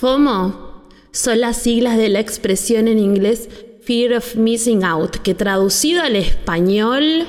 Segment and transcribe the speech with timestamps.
[0.00, 3.50] FOMO son las siglas de la expresión en inglés
[3.82, 7.26] Fear of Missing Out, que traducido al español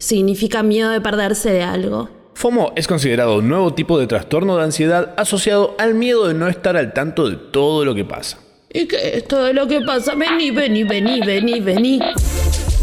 [0.00, 2.10] significa miedo de perderse de algo.
[2.34, 6.48] FOMO es considerado un nuevo tipo de trastorno de ansiedad asociado al miedo de no
[6.48, 8.40] estar al tanto de todo lo que pasa.
[8.72, 10.16] ¿Y qué es todo lo que pasa?
[10.16, 12.00] Vení, vení, vení, vení, vení.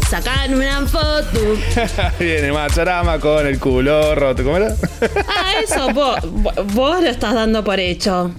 [0.08, 1.38] Sacan una foto.
[2.18, 4.42] Viene Machorama con el culo roto.
[4.42, 4.74] ¿Cómo era?
[5.28, 6.16] Ah, eso, vos,
[6.72, 8.30] vos lo estás dando por hecho.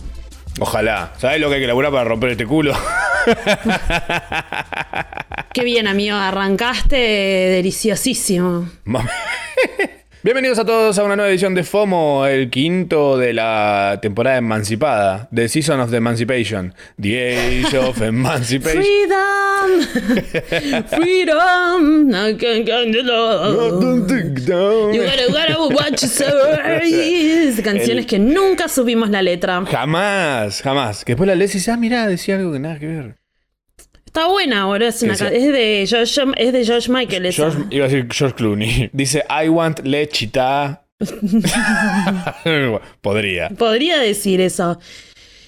[0.59, 1.13] Ojalá.
[1.17, 2.73] ¿Sabes lo que hay que laburar para romper este culo?
[5.53, 6.15] Qué bien, amigo.
[6.15, 8.69] Arrancaste deliciosísimo.
[10.23, 15.27] Bienvenidos a todos a una nueva edición de FOMO, el quinto de la temporada emancipada,
[15.35, 18.81] The Season of the Emancipation, The Age of Emancipation.
[18.81, 19.73] Freedom,
[20.87, 23.73] freedom, I can't get the love.
[24.95, 26.57] You gotta, gotta watch yourself.
[27.65, 29.65] Canciones que nunca subimos la letra.
[29.65, 31.03] Jamás, jamás.
[31.03, 33.22] Que después la lees y dices, ah, mirá, decía algo que nada que ver.
[34.15, 37.25] Está buena ahora, es, una es de George, es de George Michael.
[37.25, 37.49] esa.
[37.49, 38.89] George, iba a decir George Clooney.
[38.93, 40.85] Dice, I want lechita.
[43.01, 43.49] Podría.
[43.49, 44.77] Podría decir eso.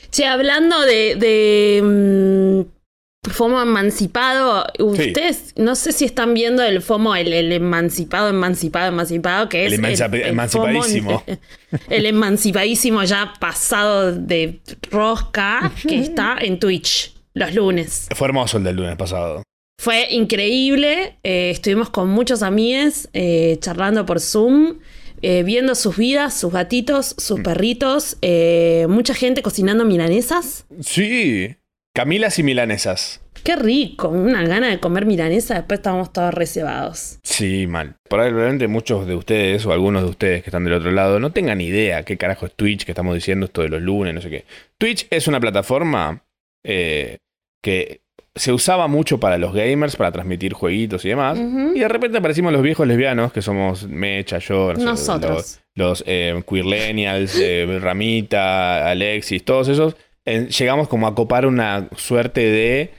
[0.09, 7.15] Che, hablando de, de mm, FOMO emancipado, ustedes no sé si están viendo el FOMO,
[7.15, 11.23] el, el emancipado, emancipado, emancipado, que El es emanci- FOMO, emancipadísimo.
[11.89, 18.07] el emancipadísimo ya pasado de rosca que está en Twitch los lunes.
[18.15, 19.43] Fue hermoso el del lunes pasado.
[19.79, 21.17] Fue increíble.
[21.23, 24.79] eh, estuvimos con muchos amigues eh, charlando por Zoom,
[25.21, 27.21] eh, viendo sus vidas, sus gatitos, Mm.
[27.21, 28.17] sus perritos.
[28.21, 30.65] eh, mucha gente cocinando milanesas.
[30.81, 31.55] Sí.
[31.93, 33.21] Camilas y milanesas.
[33.43, 35.53] Qué rico, una gana de comer milanesa.
[35.55, 37.19] Después estábamos todos reservados.
[37.23, 37.95] Sí, mal.
[38.09, 41.61] Probablemente muchos de ustedes o algunos de ustedes que están del otro lado no tengan
[41.61, 44.45] idea qué carajo es Twitch, que estamos diciendo esto de los lunes, no sé qué.
[44.79, 46.23] Twitch es una plataforma
[46.65, 47.17] eh,
[47.65, 48.01] que
[48.35, 51.39] se usaba mucho para los gamers, para transmitir jueguitos y demás.
[51.73, 55.61] Y de repente aparecimos los viejos lesbianos, que somos Mecha, yo, no sé, Nosotros.
[55.73, 59.95] los, los eh, Queerlenials, eh, Ramita, Alexis, todos esos.
[60.25, 62.91] eh, llegamos como a copar una suerte de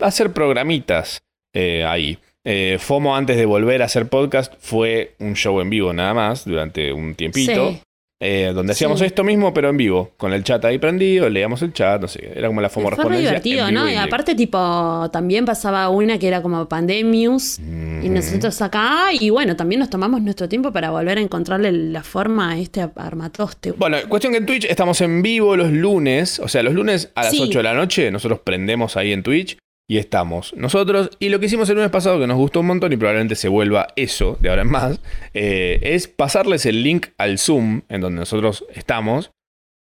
[0.00, 1.20] hacer programitas
[1.54, 2.18] eh, ahí.
[2.46, 6.44] Eh, FOMO antes de volver a hacer podcast fue un show en vivo nada más
[6.46, 7.70] durante un tiempito.
[7.72, 7.80] Sí.
[8.20, 9.06] Eh, donde hacíamos Sí.
[9.06, 12.32] esto mismo pero en vivo, con el chat ahí prendido, leíamos el chat, no sé,
[12.36, 13.88] era como la FOMO Fue divertido, ¿no?
[13.90, 17.58] Y aparte, tipo, también pasaba una que era como Pandemius.
[17.58, 22.02] Y nosotros acá, y bueno, también nos tomamos nuestro tiempo para volver a encontrarle la
[22.02, 23.72] forma a este armatoste.
[23.72, 27.22] Bueno, cuestión que en Twitch estamos en vivo los lunes, o sea, los lunes a
[27.24, 27.40] las Sí.
[27.42, 29.56] 8 de la noche, nosotros prendemos ahí en Twitch
[29.90, 31.10] y estamos nosotros.
[31.18, 33.48] Y lo que hicimos el lunes pasado, que nos gustó un montón y probablemente se
[33.48, 35.00] vuelva eso de ahora en más,
[35.34, 39.32] eh, es pasarles el link al Zoom en donde nosotros estamos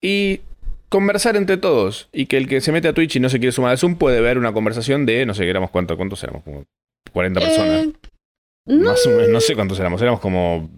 [0.04, 0.42] y
[0.90, 2.08] conversar entre todos.
[2.14, 3.96] Y que el que se mete a Twitch y no se quiere sumar al Zoom
[3.96, 6.44] puede ver una conversación de, no sé, éramos cuánto, ¿cuántos éramos?
[6.44, 6.66] Como
[7.12, 7.86] 40 personas.
[7.86, 7.94] Eh,
[8.68, 10.70] no, Más o menos, no sé cuántos éramos, éramos como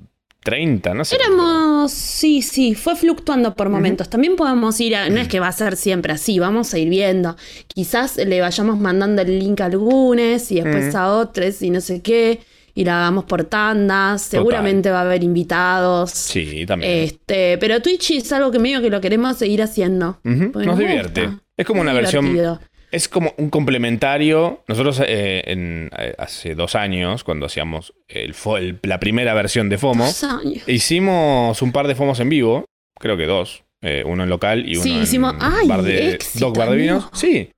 [0.47, 1.17] 30, no sé.
[1.17, 4.07] éramos, sí, sí, fue fluctuando por momentos.
[4.09, 6.87] También podemos ir a, no es que va a ser siempre así, vamos a ir
[6.87, 7.35] viendo.
[7.67, 12.01] Quizás le vayamos mandando el link a algunos y después a otros y no sé
[12.01, 12.39] qué.
[12.73, 14.21] Y la hagamos por tandas.
[14.21, 16.11] Seguramente va a haber invitados.
[16.11, 17.03] Sí, también.
[17.03, 20.21] Este, pero Twitch es algo que medio que lo queremos seguir haciendo.
[20.23, 21.25] Nos nos divierte.
[21.25, 21.43] gusta.
[21.57, 22.37] Es como una versión.
[22.91, 24.63] Es como un complementario.
[24.67, 29.77] Nosotros eh, en- eh, hace dos años, cuando hacíamos el el- la primera versión de
[29.77, 30.05] FOMO,
[30.67, 32.65] hicimos un par de FOMos en vivo.
[32.99, 33.63] Creo que dos.
[33.83, 36.71] eh, uno en local y uno Sí, en hicimos- ¡Ay, bar de, éxito, Doc Bar
[36.71, 37.09] de Vinos.
[37.13, 37.51] Sí.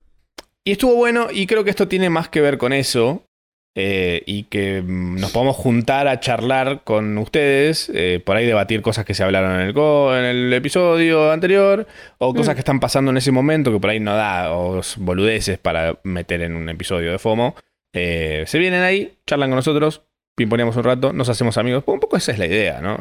[0.65, 3.23] Y estuvo bueno y creo que esto tiene más que ver con eso.
[3.81, 8.81] Eh, y que mm, nos podemos juntar a charlar con ustedes, eh, por ahí debatir
[8.81, 11.87] cosas que se hablaron en el, en el episodio anterior,
[12.17, 12.55] o cosas Mm.
[12.55, 16.41] que están pasando en ese momento que por ahí no da, o boludeces para meter
[16.41, 17.55] en un episodio de FOMO.
[17.93, 20.01] Eh, se vienen ahí, charlan con nosotros,
[20.35, 21.85] pimponeamos un rato, nos hacemos amigos.
[21.85, 22.97] Un poco esa es la idea, ¿no?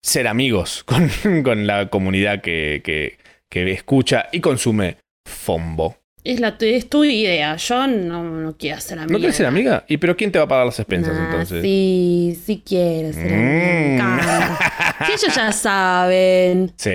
[0.00, 1.10] Ser amigos con,
[1.42, 3.18] con la comunidad que, que,
[3.48, 5.99] que escucha y consume FOMBO.
[6.24, 7.56] Es, la, es tu idea.
[7.56, 9.12] Yo no, no quiero ser amiga.
[9.12, 9.84] ¿No quieres ser amiga?
[9.88, 11.62] ¿Y pero quién te va a pagar las expensas Nah, entonces?
[11.62, 13.44] Sí, sí quiero ser amiga.
[13.44, 13.94] Mm.
[13.94, 14.58] encanta.
[15.06, 16.72] Sí, ellos ya saben.
[16.76, 16.90] Sí.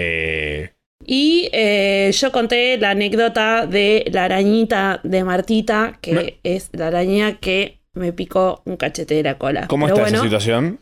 [1.07, 7.37] Y eh, yo conté la anécdota de la arañita de Martita, que es la araña
[7.39, 9.67] que me picó un cachete de la cola.
[9.67, 10.79] ¿Cómo Pero está esa bueno, situación?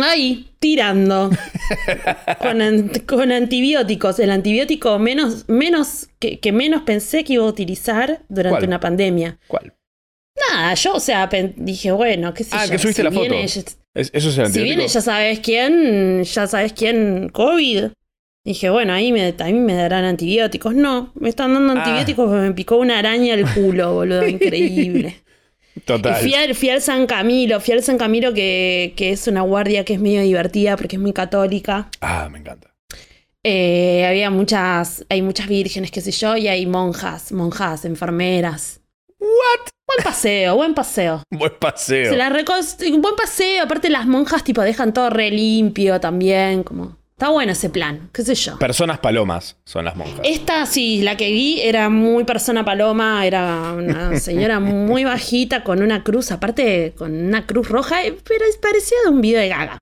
[0.00, 1.30] Ahí, tirando.
[2.40, 4.18] con, an- con antibióticos.
[4.20, 8.68] El antibiótico menos, menos que, que menos pensé que iba a utilizar durante ¿Cuál?
[8.68, 9.38] una pandemia.
[9.48, 9.74] ¿Cuál?
[10.50, 12.72] Nada, yo, o sea, dije, bueno, qué sé Ah, yo.
[12.72, 13.38] que subiste la viene foto.
[13.40, 14.76] ella- Es- ¿Eso es el si antibiótico?
[14.76, 17.84] viene, ya sabes quién, ya sabes quién, COVID.
[18.44, 20.74] Dije, bueno, ahí me, a mí me darán antibióticos.
[20.74, 21.76] No, me están dando Ah.
[21.84, 25.21] antibióticos porque me picó una araña el culo, boludo, increíble.
[25.84, 26.18] Total.
[26.18, 29.42] Y fui al, fui al San Camilo, fui al San Camilo que, que es una
[29.42, 31.88] guardia que es medio divertida porque es muy católica.
[32.00, 32.72] Ah, me encanta.
[33.44, 38.80] Eh, había muchas, hay muchas vírgenes, qué sé yo, y hay monjas, monjas, enfermeras.
[39.18, 39.70] What?
[39.84, 41.22] Buen paseo, buen paseo.
[41.30, 42.10] Buen paseo.
[42.10, 47.52] Se buen paseo, aparte las monjas tipo dejan todo re limpio también, como está bueno
[47.52, 48.58] ese plan, qué sé yo.
[48.58, 50.18] Personas palomas son las monjas.
[50.24, 55.82] Esta sí, la que vi era muy persona paloma, era una señora muy bajita con
[55.82, 59.78] una cruz, aparte con una cruz roja, eh, pero parecía de un video de Gaga.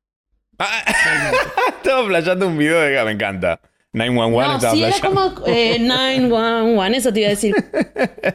[0.59, 0.85] Ah,
[1.79, 3.59] estaba flasheando un video de me encanta.
[3.95, 5.35] 911 No, estaba sí, era flasheando.
[5.37, 7.55] como eh, 911, eso te iba a decir.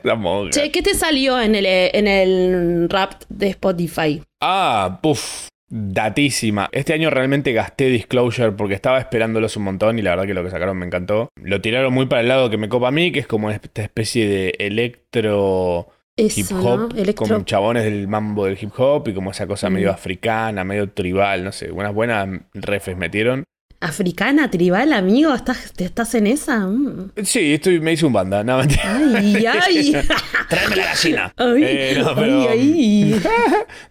[0.01, 0.49] La monja.
[0.49, 4.23] Che, ¿qué te salió en el, en el rap de Spotify?
[4.41, 5.47] Ah, puff.
[5.67, 6.69] Datísima.
[6.71, 10.43] Este año realmente gasté Disclosure porque estaba esperándolos un montón y la verdad que lo
[10.43, 11.29] que sacaron me encantó.
[11.41, 13.81] Lo tiraron muy para el lado que me copa a mí, que es como esta
[13.81, 16.97] especie de electro Eso, hip hop, ¿no?
[16.97, 17.27] Electro.
[17.27, 21.43] como chabones del mambo del hip hop y como esa cosa medio africana, medio tribal,
[21.43, 23.43] no sé, unas buenas refes metieron.
[23.81, 26.59] Africana, tribal, amigo, ¿estás, te ¿estás en esa?
[26.67, 27.11] Mm.
[27.23, 28.97] Sí, estoy, me hice un banda, no, mentira.
[29.15, 29.95] Ay, ay.
[30.49, 31.33] Tráeme la gallina.
[31.37, 33.21] Ay, Eh, no, pero, ay, ay.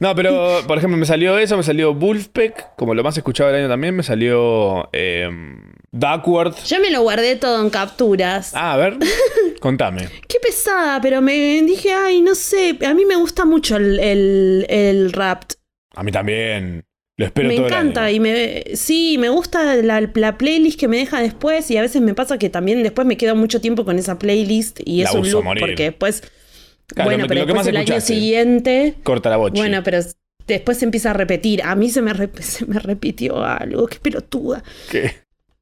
[0.00, 3.60] no, pero, por ejemplo, me salió eso, me salió Wolfpack, como lo más escuchado del
[3.60, 5.28] año también, me salió eh,
[5.92, 6.64] Duckworth.
[6.64, 8.52] Yo me lo guardé todo en capturas.
[8.54, 8.96] Ah, a ver,
[9.60, 10.08] contame.
[10.28, 14.66] Qué pesada, pero me dije, ay, no sé, a mí me gusta mucho el, el,
[14.68, 15.44] el rap.
[15.96, 16.84] A mí también.
[17.16, 18.16] Lo espero me todo el encanta año.
[18.16, 22.02] y me sí, me gusta la, la playlist que me deja después y a veces
[22.02, 25.14] me pasa que también después me quedo mucho tiempo con esa playlist y La es
[25.14, 26.22] un loop porque después
[26.88, 29.54] Claro, bueno, lo- pero lo después el año siguiente Corta la bocha.
[29.54, 30.00] bueno, pero
[30.46, 31.62] después se empieza a repetir.
[31.62, 32.12] A mí se me,
[32.42, 34.62] se me repitió algo, qué pelotuda.
[34.90, 35.12] ¿Qué?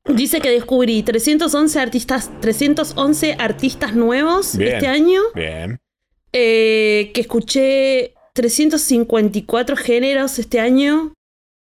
[0.07, 4.75] Dice que descubrí 311 artistas, 311 artistas nuevos Bien.
[4.75, 5.21] este año.
[5.35, 5.79] Bien.
[6.33, 11.13] eh, que escuché 354 géneros este año,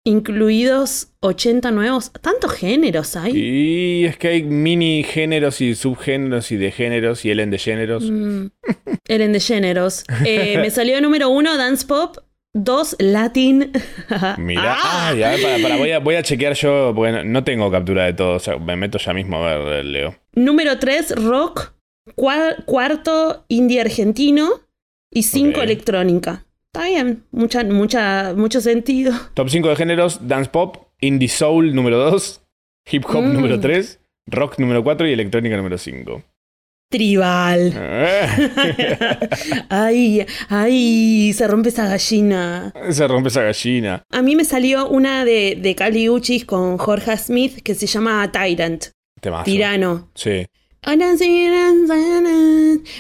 [0.05, 2.13] incluidos 80 nuevos.
[2.21, 3.33] ¿Tantos géneros hay?
[3.37, 8.11] Y es que hay mini géneros y subgéneros y de géneros y Ellen de géneros.
[8.11, 8.47] Mm,
[9.09, 10.05] Ellen de géneros.
[10.25, 12.17] Eh, me salió número uno Dance Pop,
[12.55, 13.73] dos Latin.
[14.39, 15.09] Mira, Ah.
[15.11, 18.05] ah, ya, para, para, voy, a, voy a chequear yo, porque no, no tengo captura
[18.07, 20.17] de todo, o sea, me meto ya mismo a ver, Leo.
[20.35, 21.75] Número 3, rock.
[22.17, 24.49] Cua- cuarto, indie argentino.
[25.13, 25.65] Y 5, Ok.
[25.65, 26.47] electrónica.
[26.73, 29.13] Está bien, mucha, mucha, mucho sentido.
[29.35, 32.41] Top 5 de géneros, dance pop, indie soul número 2,
[32.93, 33.33] hip hop Mm.
[33.33, 36.23] número 3, rock número 4 y electrónica número 5.
[36.89, 37.73] Tribal.
[39.69, 42.73] ay, ay, se rompe esa gallina.
[42.91, 44.03] Se rompe esa gallina.
[44.11, 48.31] A mí me salió una de, de Cali Uchis con Jorge Smith que se llama
[48.33, 48.87] Tyrant,
[49.21, 49.45] Temazo.
[49.45, 50.11] tirano.
[50.15, 50.47] Sí.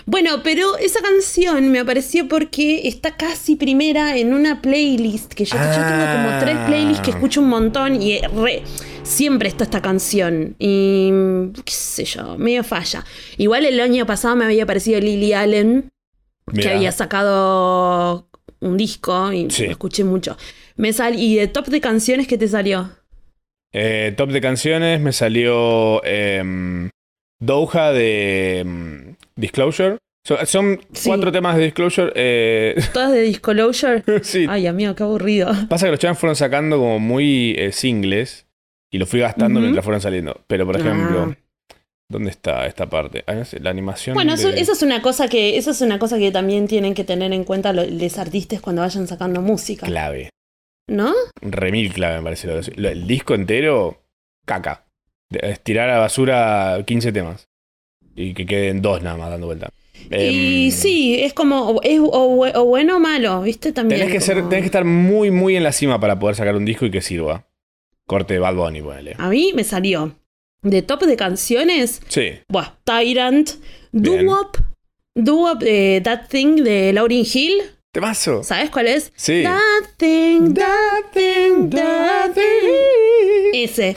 [0.07, 5.57] Bueno, pero esa canción me apareció porque está casi primera en una playlist que yo,
[5.57, 6.39] yo tengo como Ah.
[6.43, 8.63] tres playlists que escucho un montón y re-
[9.03, 10.57] siempre está esta canción.
[10.59, 11.11] Y
[11.65, 13.05] qué sé yo, medio falla.
[13.39, 15.89] Igual el año pasado me había aparecido Lily Allen,
[16.55, 18.29] que había sacado
[18.61, 19.65] un disco y Sí.
[19.67, 20.37] lo escuché mucho.
[20.77, 22.91] Me sal y de top de canciones que te salió.
[23.73, 26.91] Eh, top de canciones me salió em,
[27.41, 29.99] Doha de em, Disclosure.
[30.27, 31.09] So- son Sí.
[31.09, 32.13] cuatro temas de Disclosure.
[32.15, 34.03] eh, Todas de Disclosure.
[34.23, 34.47] sí.
[34.49, 35.51] Ay, amigo, qué aburrido.
[35.69, 38.47] Pasa que los chavales fueron sacando como muy eh, singles
[38.93, 40.41] y los fui gastando mientras fueron saliendo.
[40.47, 41.37] Pero, por ejemplo, Ah.
[42.11, 43.25] ¿dónde está esta parte?
[43.27, 44.15] Ah, la animación.
[44.15, 46.93] Bueno, eso, de- eso es una cosa que eso es una cosa que también tienen
[46.93, 50.29] que tener en cuenta lo- los artistas cuando vayan sacando música, Clave.
[50.89, 51.15] ¿no?
[51.41, 52.49] Remil clave, me parece.
[52.77, 54.03] El disco entero,
[54.45, 54.85] caca.
[55.31, 57.49] De- es tirar a la basura 15 temas.
[58.17, 59.71] Y que queden dos nada más dando vuelta.
[60.11, 63.73] y Em, sí, es como es o, bu- o bueno o malo, ¿viste?
[63.73, 64.01] También.
[64.01, 66.65] Tenés que, ser, tenés que estar muy, muy en la cima para poder sacar un
[66.65, 67.47] disco y que sirva.
[68.07, 69.15] Corte de Bad Bunny, ponele.
[69.19, 70.17] A mí me salió
[70.63, 72.33] de top de canciones, Sí.
[72.49, 73.51] buah, Tyrant.
[73.93, 74.57] Doo-Wop,
[75.15, 78.43] Doo-Wop de That Thing de Lauryn Hill, ¿Temazo?
[78.45, 79.13] ¿sabes cuál es?
[79.17, 79.43] Sí.
[79.43, 82.43] That Thing, That Thing, That Thing.
[83.53, 83.97] Ese.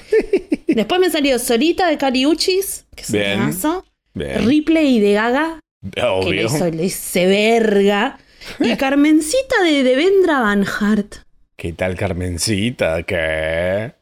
[0.68, 3.86] Después me salió Solita de Cali Uchis, que es un temazo.
[4.14, 4.46] Bien.
[4.48, 5.60] Replay de Gaga,
[5.92, 6.46] que le Obvio.
[6.46, 8.20] hizo, le hice verga.
[8.60, 11.16] Y Carmencita de Devendra Van Hart.
[11.56, 13.04] ¿Qué tal, Carmencita?
[13.04, 13.94] ¿Qué?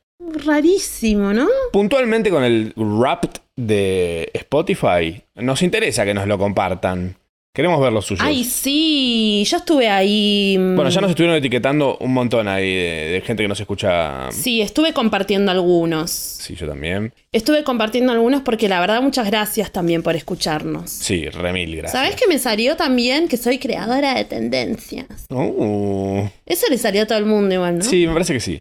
[0.45, 1.47] Rarísimo, ¿no?
[1.71, 7.15] Puntualmente con el Wrapped de Spotify, nos interesa que nos lo compartan.
[7.53, 8.23] Queremos ver los suyos.
[8.25, 10.55] Ay, sí, yo estuve ahí.
[10.57, 14.31] mm, Bueno, ya nos estuvieron etiquetando un montón ahí de, de gente que nos escucha.
[14.31, 16.11] Sí, estuve compartiendo algunos.
[16.11, 17.13] Sí, yo también.
[17.33, 20.89] Estuve compartiendo algunos porque la verdad muchas gracias también por escucharnos.
[20.91, 21.91] Sí, remil, gracias.
[22.01, 25.07] ¿Sabes que me salió también que soy creadora de tendencias?
[25.29, 27.83] Uh, Eso le salió a todo el mundo igual, ¿no?
[27.83, 28.59] Sí, me parece que sí.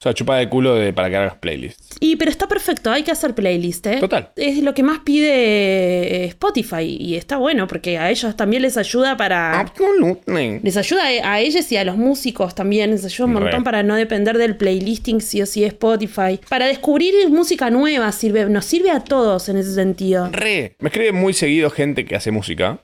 [0.00, 1.96] O sea, chupada de culo de, para que hagas playlists.
[2.00, 4.00] Y pero está perfecto, hay que hacer playlist, ¿eh?
[4.00, 4.32] Total.
[4.36, 9.16] Es lo que más pide Spotify y está bueno porque a ellos también les ayuda
[9.16, 9.60] para...
[9.60, 10.60] Absolutely.
[10.62, 13.64] Les ayuda a ellos y a los músicos también, les ayuda un montón Re.
[13.64, 16.38] para no depender del playlisting sí o sí de Spotify.
[16.50, 20.28] Para descubrir música nueva sirve, nos sirve a todos en ese sentido.
[20.30, 20.76] Re.
[20.80, 22.80] Me escribe muy seguido gente que hace música.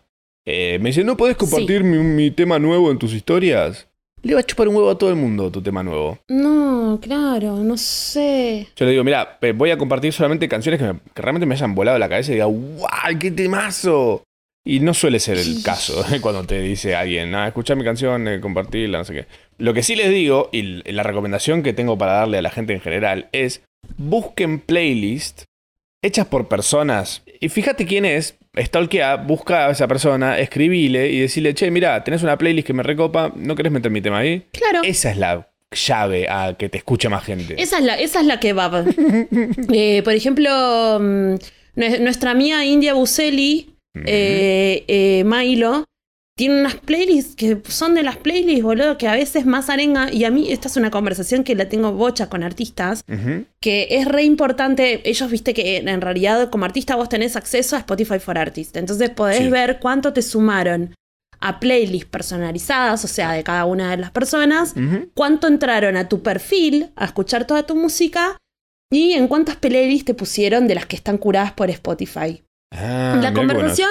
[0.46, 3.89] Eh, me dice, ¿no podés compartir mi, mi tema nuevo en tus historias?
[4.22, 6.18] Le va a chupar un huevo a todo el mundo tu tema nuevo.
[6.28, 8.68] No, claro, no sé.
[8.76, 11.74] Yo le digo, mira, voy a compartir solamente canciones que, me- que realmente me hayan
[11.74, 13.18] volado la cabeza y diga, ¡guau!
[13.18, 14.22] ¡Qué temazo!
[14.62, 16.20] Y no suele ser el caso ¿eh?
[16.20, 19.26] cuando te dice alguien, ah, escucha mi canción, eh, compartirla, no sé qué.
[19.56, 20.62] Lo que sí les digo, y
[20.92, 23.62] la recomendación que tengo para darle a la gente en general, es
[23.96, 25.44] busquen playlists
[26.02, 27.22] hechas por personas.
[27.40, 32.22] Y fíjate quién es, stalkea, busca a esa persona, escribile y decirle, che, mira, tenés
[32.22, 34.46] una playlist que me recopa, ¿no querés meter mi tema ahí?
[34.52, 34.80] Claro.
[34.84, 37.54] Esa es la llave a que te escuche más gente.
[37.62, 38.84] Esa es la, esa es la que va.
[39.72, 40.50] Eh, por ejemplo,
[41.00, 41.34] mm,
[41.76, 43.76] nue- nuestra amiga India Buseli,
[44.06, 45.84] eh, eh, Milo,
[46.40, 50.10] tiene unas playlists que son de las playlists, boludo, que a veces más arenga.
[50.10, 53.02] Y a mí, esta es una conversación que la tengo bocha con artistas,
[53.60, 55.02] que es re importante.
[55.04, 58.74] Ellos viste que en realidad, como artista, vos tenés acceso a Spotify for Artists.
[58.78, 59.50] Entonces podés Sí.
[59.50, 60.94] ver cuánto te sumaron
[61.40, 64.72] a playlists personalizadas, o sea, de cada una de las personas
[65.12, 68.38] cuánto entraron a tu perfil a escuchar toda tu música
[68.90, 72.42] y en cuántas playlists te pusieron de las que están curadas por Spotify.
[72.72, 73.90] Ah, la conversación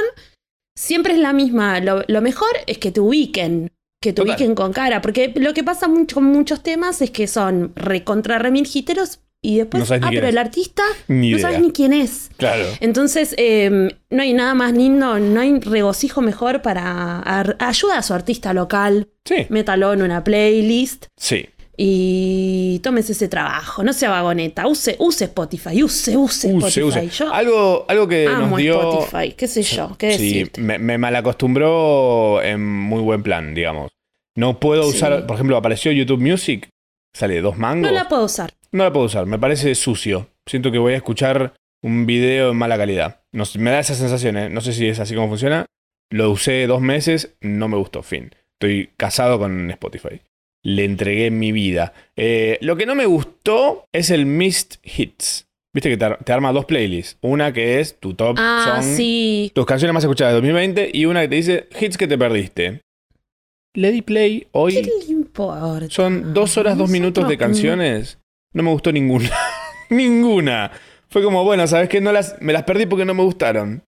[0.80, 1.80] siempre es la misma.
[1.82, 3.70] Lo, lo mejor es que te ubiquen.
[4.02, 4.36] Que te Total.
[4.36, 5.02] ubiquen con cara.
[5.02, 9.58] Porque lo que pasa mucho, con muchos temas es que son recontra remil hiteros y
[9.58, 10.30] después, No ah, pero es.
[10.34, 11.48] el artista Ni no idea.
[11.50, 12.30] sabes ni quién es.
[12.38, 12.66] Claro.
[12.80, 18.02] Entonces, eh, no hay nada más lindo, no hay regocijo mejor para ar- ayuda a
[18.04, 19.10] su artista local.
[19.26, 19.48] Sí.
[19.50, 21.48] Métalo en una playlist Sí.
[21.82, 27.06] Y tómese ese trabajo, no sea vagoneta, use, use Spotify, use, use, Use, Spotify.
[27.06, 27.10] use.
[27.10, 28.82] Yo Algo, algo que amo nos dio.
[29.04, 30.60] Spotify, qué sé yo, qué Sí, decirte.
[30.62, 33.92] me, me malacostumbró en muy buen plan, digamos.
[34.36, 34.98] No puedo Sí.
[34.98, 36.68] usar, por ejemplo, apareció YouTube Music,
[37.16, 37.90] sale dos mangos.
[37.90, 38.52] No la puedo usar.
[38.72, 40.30] No la puedo usar, me parece sucio.
[40.46, 43.22] Siento que voy a escuchar un video en mala calidad.
[43.32, 44.50] No me da esa sensación, ¿eh?
[44.50, 45.66] no sé si es así como funciona.
[46.12, 48.32] Lo usé dos meses, no me gustó, fin.
[48.60, 50.22] Estoy casado con Spotify.
[50.64, 51.94] Le entregué mi vida.
[52.16, 55.48] Eh, lo que no me gustó es el Missed Hits.
[55.74, 57.18] Viste que te, ar- te arma dos playlists.
[57.22, 59.52] Una que es tu top Ah, sí.
[59.54, 62.82] tus canciones más escuchadas de 2020 y una que te dice hits que te perdiste.
[63.76, 64.74] Le di play ¿Qué hoy.
[64.84, 65.90] le importa?
[65.90, 68.18] Son dos horas, dos minutos de canciones.
[68.52, 69.30] No me gustó ninguna.
[69.90, 70.72] ninguna.
[71.08, 72.02] Fue como, bueno, ¿sabes qué?
[72.02, 73.84] No las, me las perdí porque no me gustaron.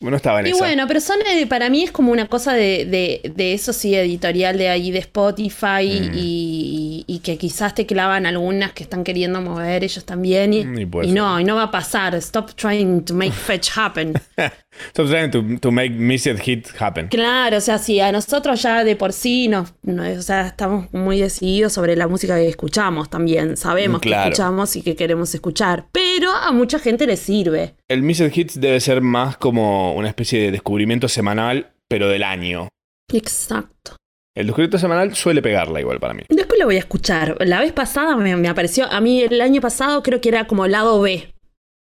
[0.00, 0.58] No estaba en Y esa.
[0.60, 3.96] bueno, pero son, eh, para mí es como una cosa de, de, de eso sí,
[3.96, 6.12] editorial de ahí de Spotify Mm.
[6.14, 10.78] y, y que quizás te clavan algunas que están queriendo mover ellos también y, Mm,
[11.04, 12.14] y no, y no va a pasar.
[12.16, 14.14] Stop trying to make fetch happen.
[14.92, 17.08] Stop trying to, to make missed hit happen.
[17.08, 20.92] Claro, o sea, si a nosotros ya de por sí nos, no- o sea, estamos
[20.92, 24.22] muy decididos sobre la música que escuchamos también, sabemos Claro.
[24.24, 27.74] que escuchamos y que queremos escuchar, pero a mucha gente le sirve.
[27.88, 32.68] El missed hits debe ser más como una especie de descubrimiento semanal, pero del año.
[33.12, 33.96] Exacto.
[34.36, 36.22] El descubrimiento semanal suele pegarla igual para mí.
[36.28, 37.36] Después lo voy a escuchar.
[37.46, 40.66] La vez pasada me, me apareció, a mí el año pasado creo que era como
[40.66, 41.34] lado B,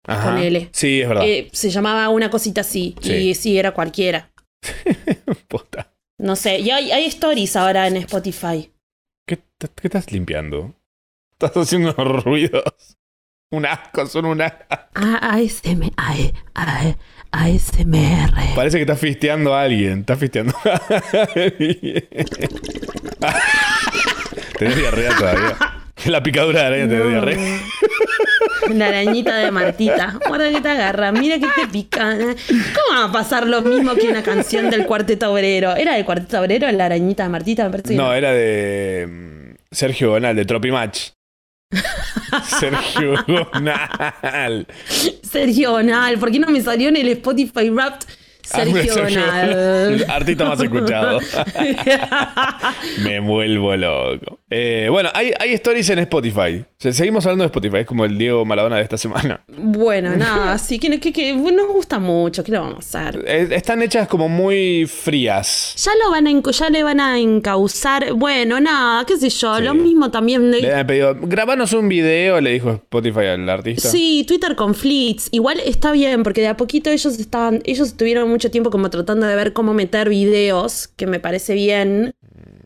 [0.05, 0.31] Ajá.
[0.31, 0.69] Ponele.
[0.71, 1.23] Sí, es verdad.
[1.27, 3.13] Eh, se llamaba una cosita así, Sí.
[3.13, 4.31] y sí, era cualquiera.
[5.49, 5.93] Posta.
[6.19, 8.71] No sé, y hay, hay stories ahora en Spotify.
[9.27, 10.73] ¿Qué, qué estás limpiando?
[11.33, 11.91] Estás haciendo
[12.23, 12.97] ruidos.
[13.51, 14.65] Un asco, son un asco.
[14.69, 16.13] A- ASM, A-
[16.55, 16.95] A-
[17.31, 18.55] ASMR.
[18.55, 19.99] Parece que estás fisteando a alguien.
[19.99, 20.81] Estás fisteando a
[21.35, 22.07] alguien.
[24.57, 25.55] Tenés diarrea todavía.
[26.05, 27.59] La picadura de araña te dio diarrea.
[28.73, 30.19] La arañita de Martita.
[30.27, 32.15] Guarda que te agarra, mira que te pica.
[32.17, 35.75] ¿Cómo va a pasar lo mismo que una canción del Cuarteto Obrero?
[35.75, 37.63] ¿Era del Cuarteto Obrero la arañita de Martita?
[37.65, 41.09] Me parece que No, era de mm, Sergio Gonal, de Tropimatch.
[42.59, 44.67] Sergio Gonal.
[45.23, 46.17] Sergio Bonal.
[46.17, 48.07] ¿Por qué no me salió en el Spotify Wrapped?
[48.43, 50.05] Sergio Bonal.
[50.09, 51.19] Artista más escuchado.
[53.03, 54.39] Me vuelvo loco.
[54.49, 56.63] Eh, bueno, hay, hay stories en Spotify.
[56.77, 59.43] seguimos hablando de Spotify, es como el Diego Maradona de esta semana.
[59.47, 63.23] Bueno, nada, así que, que, nos gusta mucho, ¿qué lo vamos a hacer?
[63.27, 65.75] Eh, están hechas como muy frías.
[65.83, 68.13] Ya lo van a ya le van a encauzar.
[68.13, 70.49] Bueno, nada, qué sé yo, lo mismo también.
[70.51, 73.89] Le han pedido, grabanos un video, le dijo Spotify al artista.
[73.89, 75.27] Sí, Twitter con Fleets.
[75.31, 79.27] Igual está bien, porque de a poquito ellos estaban, ellos estuvieron mucho tiempo como tratando
[79.27, 82.13] de ver cómo meter videos, que me parece bien.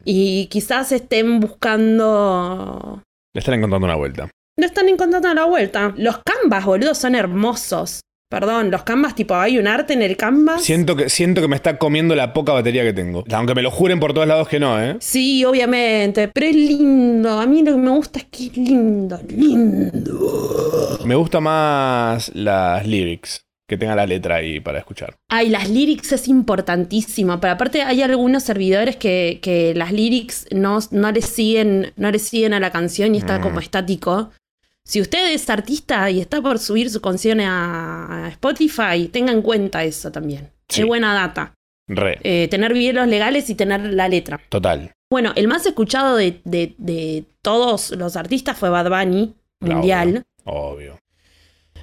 [0.05, 3.01] Y quizás estén buscando.
[3.33, 4.29] Le están encontrando una vuelta.
[4.57, 5.93] Le están encontrando la vuelta.
[5.97, 8.01] Los canvas, boludo, son hermosos.
[8.29, 10.63] Perdón, los canvas, tipo, hay un arte en el canvas.
[10.63, 13.25] Siento que, siento que me está comiendo la poca batería que tengo.
[13.33, 14.95] Aunque me lo juren por todos lados que no, ¿eh?
[14.99, 16.29] Sí, obviamente.
[16.29, 17.39] Pero es lindo.
[17.39, 20.99] A mí lo que me gusta es que es lindo, lindo.
[21.05, 25.15] Me gusta más las lyrics que tenga la letra ahí para escuchar.
[25.29, 31.09] Ay, las lyrics es importantísimo, pero aparte hay algunos servidores que, las lyrics no, no,
[31.09, 33.63] le siguen, no le siguen a la canción y está como mm.
[33.63, 34.31] estático.
[34.83, 39.85] Si usted es artista y está por subir su canción a, Spotify, tenga en cuenta
[39.85, 40.49] eso también.
[40.67, 41.53] Es buena data.
[41.87, 42.19] Re.
[42.23, 44.41] Eh, tener videos legales y tener la letra.
[44.49, 44.91] Total.
[45.09, 50.23] Bueno, el más escuchado de, todos los artistas fue Bad Bunny, mundial.
[50.43, 51.00] obvio.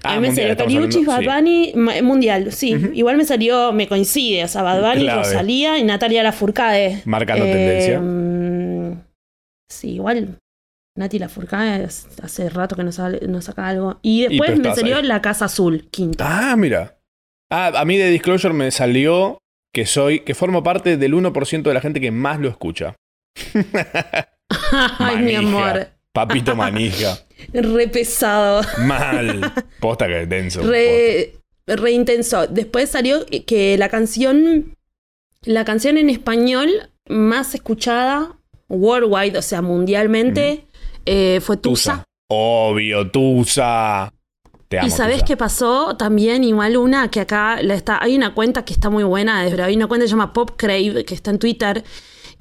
[0.09, 1.73] A mí me salió Cariuchis, Bad Bunny,
[2.03, 2.77] mundial, sí.
[2.95, 7.03] Igual me salió, me coincide, o sea, Bad Bunny, Rosalía y Natalia Lafourcade.
[7.05, 8.01] Marcando eh, tendencia.
[8.01, 9.03] Mm,
[9.71, 10.39] sí, igual
[10.99, 14.01] Nati Lafourcade hace rato que no, saca algo.
[14.03, 16.51] Y después me salió La Casa Azul, quinta.
[16.51, 16.99] Ah, mira.
[17.51, 19.39] Ah, a mí de Disclosure me salió
[19.73, 22.97] que soy, que formo parte del 1% de la gente que más lo escucha.
[24.99, 25.89] Ay, mi amor.
[26.13, 27.17] Papito manija.
[27.53, 28.63] Re pesado.
[28.79, 29.53] Mal.
[29.81, 30.63] Posta que es denso.
[30.63, 31.35] Re,
[31.67, 32.47] re, intenso.
[32.47, 34.77] Después salió que la canción.
[35.43, 40.67] La canción en español más escuchada worldwide, o sea, mundialmente,
[41.07, 42.05] eh, fue Tusa.
[42.29, 44.13] Obvio, Tusa.
[44.69, 48.67] Te amo, y sabes qué pasó también, igual una que acá está, hay una cuenta
[48.67, 51.39] que está muy buena, hay una cuenta que se llama Pop Crave, que está en
[51.39, 51.85] Twitter,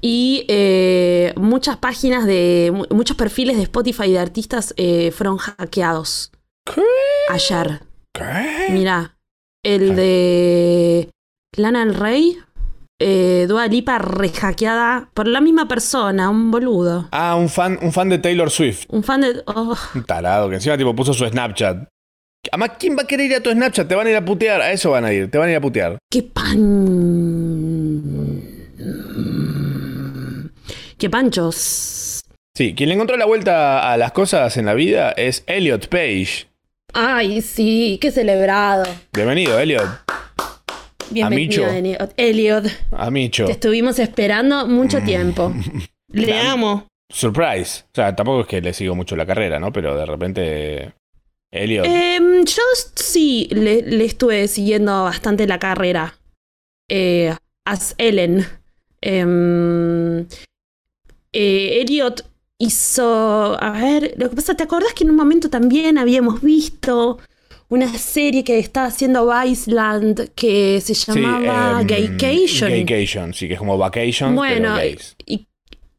[0.00, 2.86] y eh, muchas páginas de.
[2.90, 6.32] muchos perfiles de Spotify de artistas eh, fueron hackeados.
[6.64, 6.82] ¿Qué?
[7.28, 7.80] Ayer.
[8.12, 8.66] ¿Qué?
[8.70, 9.16] Mira,
[9.64, 11.10] el de
[11.56, 12.38] Lana del Rey.
[13.00, 17.08] Eh, Dua Lipa rehackeada por la misma persona, un boludo.
[17.12, 18.86] Ah, un fan, un fan de Taylor Swift.
[18.88, 19.42] Un fan de.
[19.46, 19.76] Oh.
[19.94, 21.88] Un tarado que encima tipo puso su Snapchat.
[22.50, 23.86] Además, ¿quién va a querer ir a tu Snapchat?
[23.86, 24.60] Te van a ir a putear.
[24.60, 25.30] A eso van a ir.
[25.30, 25.98] Te van a ir a putear.
[26.10, 27.67] ¡Qué pan!
[30.98, 32.24] ¡Qué panchos!
[32.56, 36.48] Sí, quien le encontró la vuelta a las cosas en la vida es Elliot Page.
[36.92, 38.84] Ay, sí, qué celebrado.
[39.12, 39.86] Bienvenido, Elliot.
[41.10, 42.12] Bienvenido, Elliot.
[42.16, 42.64] Elliot.
[42.90, 43.44] Amicho.
[43.44, 45.54] Te estuvimos esperando mucho tiempo.
[46.08, 46.88] le amo.
[47.08, 47.84] Surprise.
[47.84, 49.72] O sea, tampoco es que le sigo mucho la carrera, ¿no?
[49.72, 50.94] Pero de repente.
[51.52, 51.86] Elliot.
[51.86, 52.62] Em, yo
[52.96, 56.18] sí le, estuve siguiendo bastante la carrera.
[56.90, 57.32] Eh,
[57.64, 58.44] as Ellen.
[59.00, 60.26] Eh,
[61.40, 62.24] eh, Elliot
[62.58, 63.56] hizo.
[63.62, 67.18] A ver, lo que pasa, ¿te acordás que en un momento también habíamos visto
[67.68, 72.70] una serie que estaba haciendo Viceland que se llamaba sí, em, Gaycation?
[72.70, 74.34] Gaycation, sí, que es como Vacation.
[74.34, 74.76] Bueno,
[75.26, 75.46] y,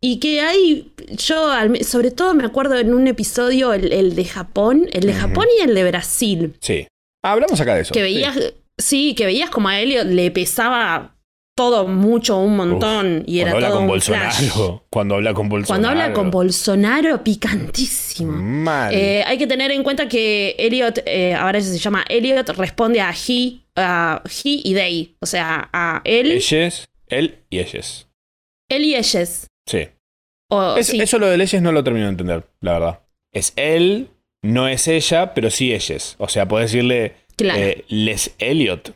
[0.01, 0.91] y, que hay.
[1.11, 1.51] Yo,
[1.83, 5.73] sobre todo, me acuerdo en un episodio, el, de Japón, el de Japón y el
[5.73, 6.55] de Brasil.
[6.59, 6.85] Sí.
[7.23, 7.93] hablamos acá de eso.
[7.93, 8.37] Que veías.
[8.77, 9.13] Sí.
[9.15, 11.15] que veías como a Elliot le pesaba
[11.59, 13.25] todo mucho, un montón.
[13.27, 14.85] y era cuando habla con Bolsonaro.
[14.89, 15.67] Cuando habla con Bolsonaro.
[15.67, 18.31] Cuando habla con Bolsonaro, picantísimo.
[18.31, 18.95] Mal.
[18.95, 23.11] Eh, hay que tener en cuenta que Elliot, eh, ahora se llama Elliot, responde a
[23.11, 25.15] he, a he y they.
[25.19, 26.31] O sea, a él.
[26.31, 28.07] Ellos, él y ellos.
[28.69, 29.47] Él y ellos.
[29.65, 29.89] Sí.
[30.77, 32.99] Eso lo de ellos no lo termino de entender, la verdad.
[33.33, 34.07] Es él,
[34.41, 36.15] no es ella, pero sí ellos.
[36.19, 38.93] O sea, puedes decirle eh, les Elliot.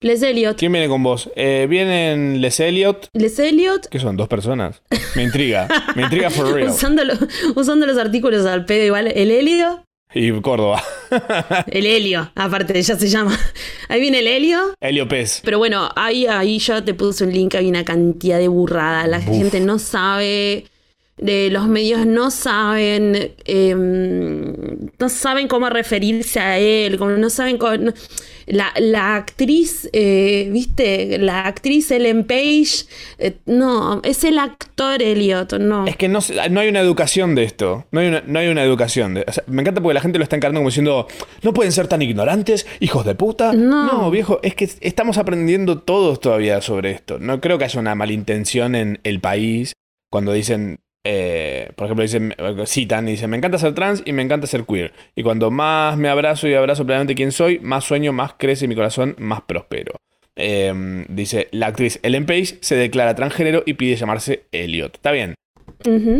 [0.00, 0.56] Les Elliot.
[0.56, 1.28] ¿Quién viene con vos?
[1.34, 3.08] Eh, vienen Les Elliot.
[3.14, 3.88] Les Elliot.
[3.88, 4.16] ¿Qué son?
[4.16, 4.80] ¿Dos personas?
[5.16, 5.66] Me intriga.
[5.96, 6.68] Me intriga for real.
[7.56, 9.08] usando, los artículos al pedo igual.
[9.08, 9.82] El Helio.
[10.14, 10.84] Y Córdoba.
[11.66, 13.36] el Helio, aparte, ya se llama.
[13.88, 14.72] Ahí viene el Helio.
[14.80, 15.42] Helio Pez.
[15.44, 19.04] Pero bueno, ahí, ahí yo te puse un link, hay una cantidad de burrada.
[19.08, 20.66] La gente no sabe
[21.18, 24.54] de los medios no saben, em,
[24.98, 27.92] no saben cómo referirse a él, no saben cómo,
[28.48, 32.86] la, actriz, eh, viste, la actriz Ellen Page,
[33.18, 35.86] eh, no, es el actor Elliot, no.
[35.86, 38.62] Es que no, no hay una educación de esto, no hay una, no hay una
[38.62, 39.14] educación.
[39.14, 41.06] De, me encanta porque la gente lo está encarando como diciendo,
[41.42, 43.52] no pueden ser tan ignorantes, hijos de puta.
[43.52, 43.86] No.
[43.86, 47.18] no, viejo, es que estamos aprendiendo todos todavía sobre esto.
[47.18, 49.72] No creo que haya una malintención en el país
[50.10, 52.34] cuando dicen Eh, por ejemplo, dicen,
[52.66, 54.92] citan y dicen, me encanta ser trans y me encanta ser queer.
[55.14, 58.74] Y cuando más me abrazo y abrazo plenamente quién soy, más sueño, más crece mi
[58.74, 59.94] corazón, más prospero.
[60.36, 64.94] Em, dice, la actriz Ellen Page se declara transgénero y pide llamarse Elliot.
[64.94, 65.34] Está bien.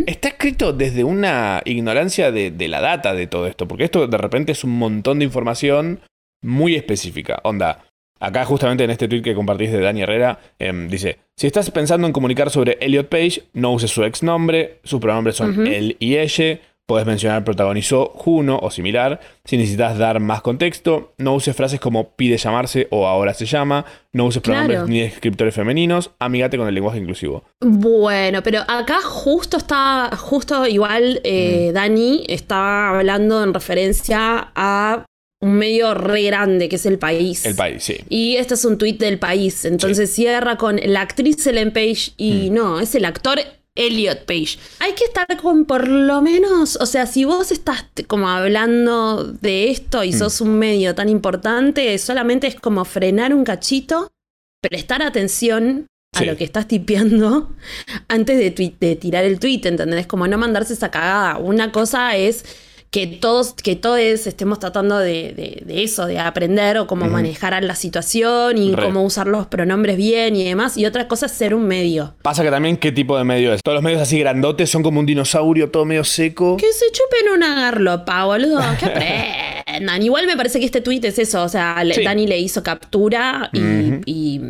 [0.07, 4.17] Está escrito desde una ignorancia de, de, la data de todo esto, porque esto de
[4.17, 5.99] repente es un montón de información
[6.41, 7.39] muy específica.
[7.43, 7.88] Onda,
[8.19, 12.05] Acá justamente en este tweet que compartís de Dani Herrera, em, dice, si estás pensando
[12.05, 16.17] en comunicar sobre Elliot Page, no uses su ex nombre, sus pronombres son él y
[16.17, 21.79] ella, puedes mencionar protagonizó Juno o similar, si necesitas dar más contexto, no uses frases
[21.79, 26.67] como pide llamarse o ahora se llama, no uses pronombres ni descriptores femeninos, amigate con
[26.67, 27.43] el lenguaje inclusivo.
[27.61, 35.05] Bueno, pero acá justo está, justo igual eh, Dani estaba hablando en referencia a
[35.41, 37.45] un medio re grande que es el país.
[37.45, 37.97] El país, sí.
[38.09, 39.65] Y este es un tuit del país.
[39.65, 42.53] Entonces cierra con la actriz Ellen Page y mm.
[42.53, 43.39] no, es el actor
[43.75, 44.59] Elliot Page.
[44.79, 49.71] Hay que estar con por lo menos, o sea, si vos estás como hablando de
[49.71, 50.17] esto y mm.
[50.17, 54.11] sos un medio tan importante, solamente es como frenar un cachito,
[54.61, 57.55] prestar atención a lo que estás tipeando
[58.09, 60.05] antes de, de tirar el tweet, ¿entendés?
[60.05, 61.37] Como no mandarse esa cagada.
[61.37, 62.43] Una cosa es
[62.91, 68.57] que todos, que todos estemos tratando de, eso, de aprender o cómo manejar la situación
[68.57, 70.75] y cómo usar los pronombres bien y demás.
[70.75, 72.15] Y otra cosa es ser un medio.
[72.23, 73.61] Pasa que también qué tipo de medio es.
[73.61, 76.57] Todos los medios así grandotes son como un dinosaurio, todo medio seco.
[76.57, 78.61] Que se chupen una garlopa, boludo.
[78.79, 80.01] Que aprendan.
[80.01, 81.43] Igual me parece que este tweet es eso.
[81.43, 84.41] O sea, Dani le hizo captura y,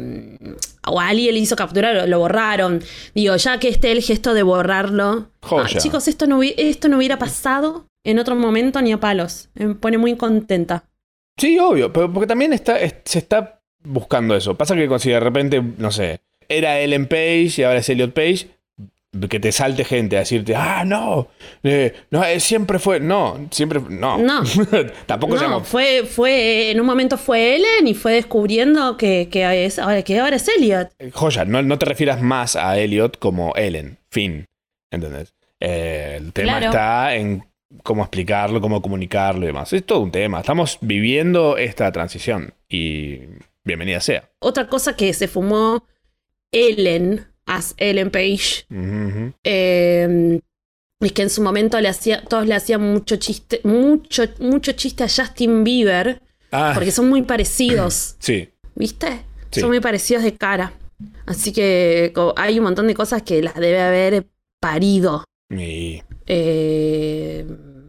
[0.87, 2.81] o a alguien le hizo captura, lo, borraron.
[3.13, 5.27] Digo, ya que esté el gesto de borrarlo.
[5.41, 9.49] Ah, chicos, esto no, esto no hubiera pasado en otro momento ni a palos.
[9.53, 10.85] Me pone muy contenta.
[11.37, 14.55] Sí, obvio, pero porque también está, se está buscando eso.
[14.55, 18.47] Pasa que si de repente, no sé, era Ellen Page y ahora es Elliot Page,
[19.29, 21.29] que te salte gente a decirte, ah, no,
[21.63, 24.17] eh, no eh, siempre fue, no, siempre, no.
[24.17, 24.43] No.
[25.05, 29.79] Tampoco no, fue, fue, en un momento fue Ellen y fue descubriendo que, que, es,
[29.79, 30.91] ahora, que ahora es Elliot.
[30.99, 34.45] Eh, joya, no, no te refieras más a Elliot como Ellen, fin,
[34.91, 35.33] ¿entendés?
[35.61, 37.43] el tema está en
[37.83, 39.73] cómo explicarlo, cómo comunicarlo y demás.
[39.73, 40.39] Es todo un tema.
[40.39, 43.19] Estamos viviendo esta transición y
[43.63, 44.29] bienvenida sea.
[44.39, 45.85] Otra cosa que se fumó
[46.51, 48.65] Ellen, as Ellen Page,
[49.43, 50.39] em,
[50.99, 55.03] es que en su momento le hacía, todos le hacían mucho chiste, mucho, mucho chiste
[55.03, 56.71] a Justin Bieber, ah.
[56.73, 58.15] porque son muy parecidos.
[58.19, 58.49] Sí.
[58.75, 59.25] ¿Viste?
[59.51, 60.73] Son muy parecidos de cara.
[61.25, 64.27] Así que hay un montón de cosas que las debe haber
[64.59, 65.23] parido.
[65.49, 66.01] Y...
[66.27, 67.45] Eh,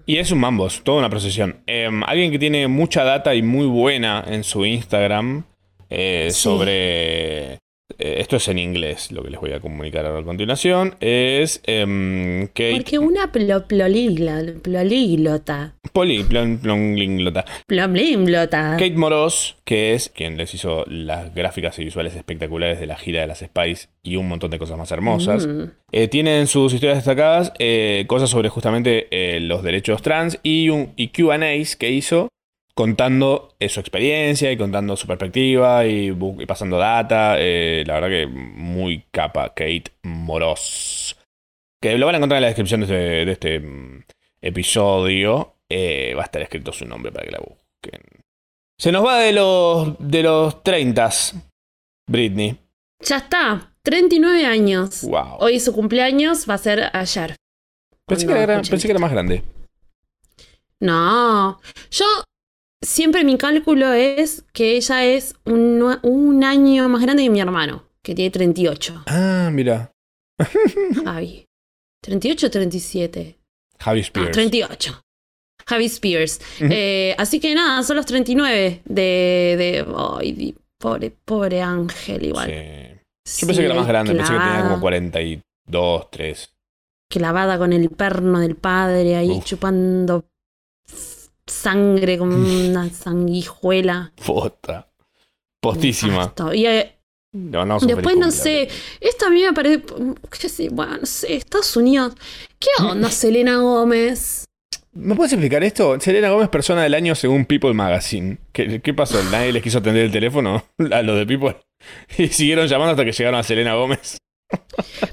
[0.07, 1.63] y es un mambos, toda una procesión.
[1.67, 5.45] Em, alguien que tiene mucha data y muy buena en su Instagram
[5.89, 7.59] eh, sobre
[8.01, 11.61] eh, esto es en inglés, lo que les voy a comunicar ahora a continuación, es
[11.69, 12.73] um, Kate...
[12.73, 14.55] Porque una plolíglota.
[15.93, 17.45] Poli, plonglota.
[18.79, 23.21] Kate Moros, que es quien les hizo las gráficas y visuales espectaculares de la gira
[23.21, 25.47] de las Spice y un montón de cosas más hermosas.
[25.47, 25.65] Mm.
[25.93, 29.09] Eh, tiene en sus historias destacadas eh, cosas sobre justamente
[29.41, 32.31] los derechos trans y, un, y QAs que hizo
[32.81, 36.13] contando su experiencia y contando su perspectiva y,
[36.47, 37.35] pasando data.
[37.39, 41.15] Eh, la verdad que muy capa, Kate Moros.
[41.79, 44.05] Que lo van a encontrar en la descripción de este, mm,
[44.41, 45.57] episodio.
[45.69, 48.01] Eh, va a estar escrito su nombre para que la busquen.
[48.79, 51.11] Se nos va de los, de los 30,
[52.09, 52.57] Britney.
[53.01, 55.03] Ya está, 39 años.
[55.03, 55.37] Wow.
[55.41, 57.37] Hoy su cumpleaños va a ser ayer.
[58.07, 59.45] Pensé, que era, pensé que era más grande.
[60.81, 62.07] No, yo
[62.83, 68.15] siempre mi cálculo es que ella es un, año más grande que mi hermano, que
[68.15, 69.05] tiene 38.
[69.07, 69.93] Ah, mira.
[71.05, 71.47] Javi.
[72.05, 73.39] ¿38 o 37?
[73.79, 74.33] Javi Spears.
[74.33, 75.03] 38.
[75.67, 76.41] Javi Spears.
[76.61, 79.85] Eh, así que nada, son los 39 de.
[80.27, 82.49] de pobre, pobre Ángel, igual.
[83.25, 83.41] Sí.
[83.43, 86.55] Yo pensé que era más grande, pensé que tenía como 42, 3.
[87.11, 90.25] Clavada con el perno del padre ahí chupando
[91.47, 92.37] sangre como
[92.69, 94.13] una sanguijuela.
[94.25, 94.89] Puta.
[95.61, 96.33] Postísima.
[96.55, 96.97] Y, eh,
[97.33, 98.69] después no sé,
[99.01, 99.85] esto a mí me parece,
[100.71, 102.15] bueno, no sé, Estados Unidos.
[102.59, 104.47] ¿Qué onda Selena Gómez?
[104.93, 106.01] ¿Me puedes explicar esto?
[106.01, 108.39] Selena Gómez, persona del año según People Magazine.
[108.53, 109.23] ¿Qué, qué pasó?
[109.31, 111.57] ¿Nadie les quiso atender el teléfono a los de People?
[112.19, 114.19] Y siguieron llamando hasta que llegaron a Selena Gómez.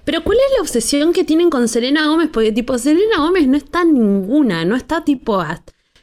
[0.04, 2.30] Pero ¿cuál es la obsesión que tienen con Selena Gómez?
[2.32, 5.40] Porque tipo, Selena Gómez no está ninguna, no está tipo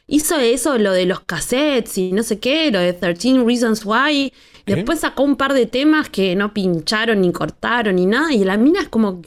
[0.07, 4.33] hizo eso, lo de los cassettes y no sé qué, lo de 13 Reasons Why.
[4.65, 8.33] Después sacó un par de temas que no pincharon ni cortaron ni nada.
[8.33, 9.21] Y la mina es como.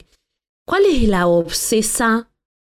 [0.65, 2.29] ¿Cuál es la obsesa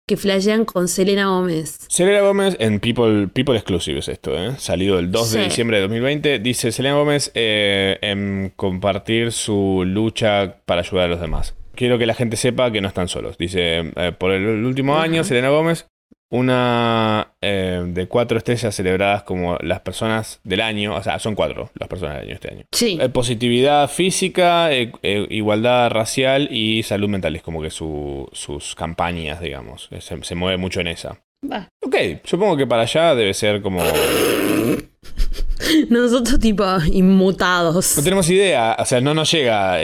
[0.07, 1.79] que flashean con Selena Gómez?
[1.87, 4.55] Selena Gómez en People, People Exclusive es esto, ¿eh?
[4.59, 6.39] Salido el 2 de diciembre de 2020.
[6.39, 11.55] Dice Selena Gómez eh, en compartir su lucha para ayudar a los demás.
[11.73, 13.37] Quiero que la gente sepa que no están solos.
[13.37, 15.87] Dice, eh, por el, último año, Selena Gómez,
[16.31, 20.95] una eh, de cuatro estrellas celebradas como las personas del año.
[20.95, 22.65] O sea, son cuatro las personas del año este año.
[22.71, 22.97] Sí.
[23.01, 24.91] Eh, positividad física, eh,
[25.29, 27.35] igualdad racial y salud mental.
[27.35, 29.89] Es como que su- sus campañas, digamos.
[29.99, 31.19] Se, se mueve mucho en esa.
[31.51, 31.67] Va.
[31.81, 33.81] Ok, supongo que para allá debe ser como...
[33.83, 33.89] No
[36.01, 37.95] Nosotros tipo inmutados.
[38.03, 39.77] tenemos idea, o sea, no nos llega...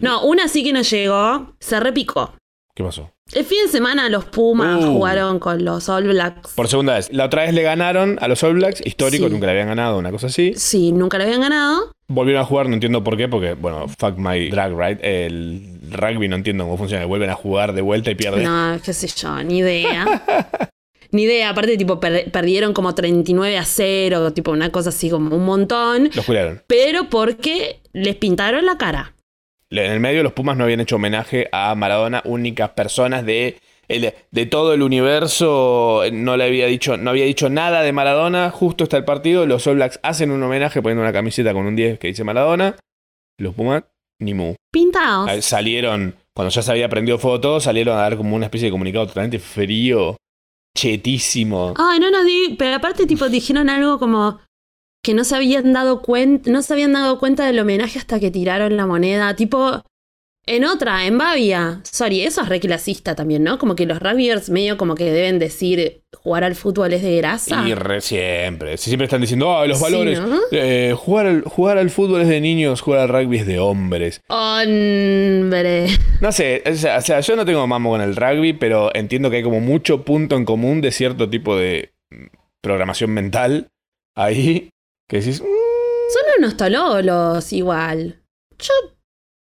[0.00, 2.34] No, una sí que nos llegó, se repicó.
[2.74, 3.10] ¿Qué pasó?
[3.34, 4.92] El fin de semana los Pumas Uh.
[4.94, 6.52] jugaron con los All Blacks.
[6.54, 7.10] Por segunda vez.
[7.12, 9.32] La otra vez le ganaron a los All Blacks, histórico, Sí.
[9.32, 10.52] nunca le habían ganado, una cosa así.
[10.56, 11.92] Sí, nunca le habían ganado.
[12.08, 14.98] Volvieron a jugar, no entiendo por qué, porque, bueno, fuck my drag, right?
[15.02, 18.44] El rugby no entiendo cómo funciona, vuelven a jugar de vuelta y pierden.
[18.44, 20.22] No, qué sé yo, ni idea.
[21.10, 25.34] ni idea, aparte tipo per- perdieron como 39 a 0, tipo una cosa así como
[25.34, 26.10] un montón.
[26.14, 26.62] Los culiaron.
[26.66, 29.14] Pero porque les pintaron la cara.
[29.80, 33.58] En el medio los Pumas no habían hecho homenaje a Maradona, únicas personas de,
[33.88, 38.50] el- de todo el universo, no le había dicho, no había dicho nada de Maradona,
[38.50, 41.74] justo está el partido, los All Blacks hacen un homenaje poniendo una camiseta con un
[41.76, 42.76] 10 que dice Maradona,
[43.38, 43.84] los Pumas,
[44.20, 44.54] ni mu.
[44.70, 45.30] Pintados.
[45.30, 48.66] Eh, Salieron, cuando ya se había prendido fuego todo, salieron a dar como una especie
[48.66, 50.16] de comunicado totalmente frío,
[50.76, 51.74] chetísimo.
[51.76, 52.56] Ay, no nos di.
[52.58, 54.40] Pero aparte, tipo, dijeron algo como
[55.02, 56.50] que no se habían dado cuenta.
[56.50, 59.34] No se habían dado cuenta del homenaje hasta que tiraron la moneda.
[59.36, 59.82] Tipo.
[60.44, 61.80] En otra, en Bavia.
[61.84, 63.58] Sorry, eso es re clasista también, ¿no?
[63.58, 67.62] Como que los rugbyers medio como que deben decir jugar al fútbol es de grasa.
[67.64, 70.40] Y re siempre, siempre están diciendo, ah, los Sí, valores, ¿no?
[70.50, 74.20] eh, jugar, al, jugar al fútbol es de niños, jugar al rugby es de hombres.
[74.28, 75.86] Hombre.
[76.20, 79.30] No sé, o sea, o sea, yo no tengo mambo con el rugby, pero entiendo
[79.30, 81.92] que hay como mucho punto en común de cierto tipo de
[82.60, 83.68] programación mental
[84.16, 84.70] ahí,
[85.08, 88.22] que decís, "Mm, Son unos tololos igual.
[88.58, 88.72] Yo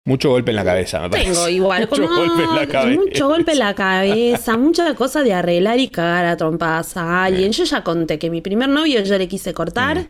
[0.05, 1.31] mucho golpe en la cabeza, me parece.
[1.31, 1.81] tengo igual.
[1.89, 3.01] mucho como, golpe en la cabeza.
[3.01, 7.51] Mucho golpe en la cabeza, mucha cosa de arreglar y cagar a trompadas a alguien.
[7.51, 10.09] Yo ya conté que mi primer novio yo le quise cortar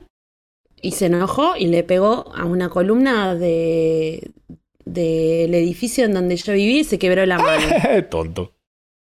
[0.81, 4.31] y se enojó y le pegó a una columna de
[4.85, 7.61] del edificio en donde yo viví y se quebró la mano.
[8.09, 8.53] Tonto.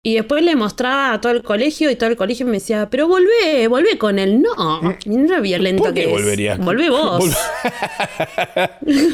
[0.08, 3.06] Y después le mostraba a todo el colegio y todo el colegio me decía, pero
[3.08, 4.40] volvé, volvé con él.
[4.40, 5.84] No, mira lo violento Mm.
[5.84, 6.12] ¿Por qué que es.
[6.12, 6.58] volverías?
[6.58, 7.24] Volvé vos.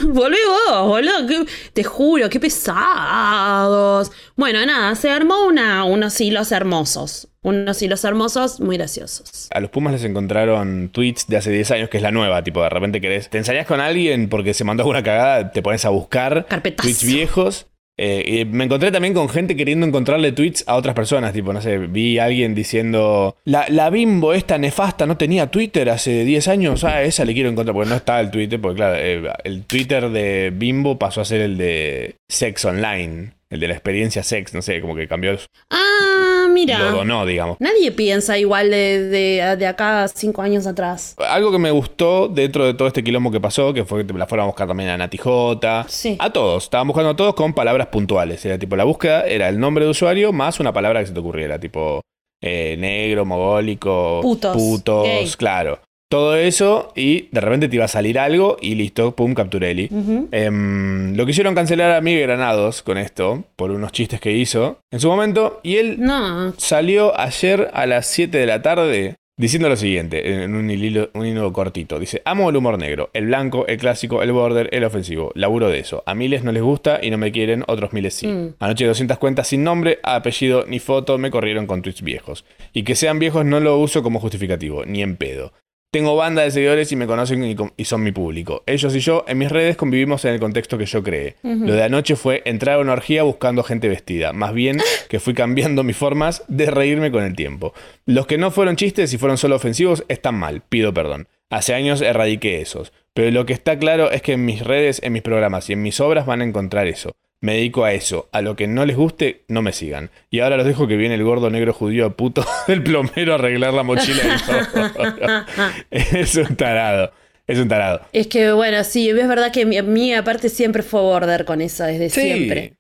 [0.06, 0.36] Volvé
[0.68, 1.26] vos, boludo.
[1.26, 4.12] que- te juro, qué pesados.
[4.36, 7.28] Bueno, nada, se armó una, unos hilos hermosos.
[7.42, 9.48] Unos hilos hermosos muy graciosos.
[9.52, 12.62] A los Pumas les encontraron tweets de hace 10 años, que es la nueva, tipo,
[12.62, 15.90] de repente querés, te ensayás con alguien porque se mandó alguna cagada, te pones a
[15.90, 16.86] buscar Carpetazo.
[16.86, 17.66] tweets viejos.
[17.96, 21.60] Eh, y me encontré también con gente queriendo encontrarle tweets a otras personas, tipo, no
[21.60, 26.48] sé, vi a alguien diciendo, la, la bimbo esta nefasta no tenía Twitter hace 10
[26.48, 29.64] años, ah, esa le quiero encontrar, porque no está el Twitter, porque claro, eh, el
[29.64, 34.52] Twitter de bimbo pasó a ser el de Sex Online, el de la experiencia sex,
[34.54, 35.36] no sé, como que cambió,
[35.70, 36.23] Ah,
[36.54, 36.78] mira.
[36.78, 37.56] lo donó, digamos.
[37.60, 41.14] Nadie piensa igual de, de, de acá cinco años atrás.
[41.18, 44.26] Algo que me gustó dentro de todo este quilombo que pasó, que fue que la
[44.26, 46.16] fueron a buscar también a Nati J, Sí.
[46.18, 48.42] a todos, estaban buscando a todos con palabras puntuales.
[48.46, 51.20] Era tipo, la búsqueda era el nombre de usuario más una palabra que se te
[51.20, 52.00] ocurriera, tipo
[52.42, 55.80] eh, negro, mogólico, Putos, putos, claro.
[56.10, 59.88] Todo eso y de repente te iba a salir algo y listo, pum, captureli.
[59.90, 60.28] Ujú.
[60.30, 65.00] Em, lo quisieron cancelar a Miguel Granados con esto, por unos chistes que hizo en
[65.00, 69.76] su momento, y él No, salió ayer a las 7 de la tarde diciendo lo
[69.76, 71.98] siguiente, en un hilo, un hilo cortito.
[71.98, 75.32] Dice, amo el humor negro, el blanco, el clásico, el border, el ofensivo.
[75.34, 76.04] Laburo de eso.
[76.06, 78.28] A miles no les gusta y no me quieren, otros miles sí.
[78.28, 78.54] Mm.
[78.60, 82.44] Anoche 200 cuentas sin nombre, apellido ni foto me corrieron con tweets viejos.
[82.72, 85.52] Y que sean viejos no lo uso como justificativo, ni en pedo.
[85.94, 87.44] Tengo banda de seguidores y me conocen
[87.76, 88.64] y, son mi público.
[88.66, 91.36] Ellos y yo en mis redes convivimos en el contexto que yo creé.
[91.44, 94.32] Lo de anoche fue entrar a una orgía buscando gente vestida.
[94.32, 97.74] Más bien que fui cambiando mis formas de reírme con el tiempo.
[98.06, 101.28] Los que no fueron chistes y fueron solo ofensivos están mal, pido perdón.
[101.48, 102.92] Hace años erradiqué esos.
[103.12, 105.82] Pero lo que está claro es que en mis redes, en mis programas y en
[105.82, 107.14] mis obras van a encontrar eso.
[107.44, 108.28] Me dedico a eso.
[108.32, 110.08] A lo que no les guste, no me sigan.
[110.30, 113.74] Y ahora los dejo que viene el gordo negro judío puto del plomero a arreglar
[113.74, 114.22] la mochila.
[115.90, 117.12] Es un tarado.
[117.46, 118.00] Es un tarado.
[118.12, 121.84] es que bueno, sí, es verdad que mi, mi aparte siempre fue border con eso
[121.84, 122.22] desde Sí.
[122.22, 122.72] siempre.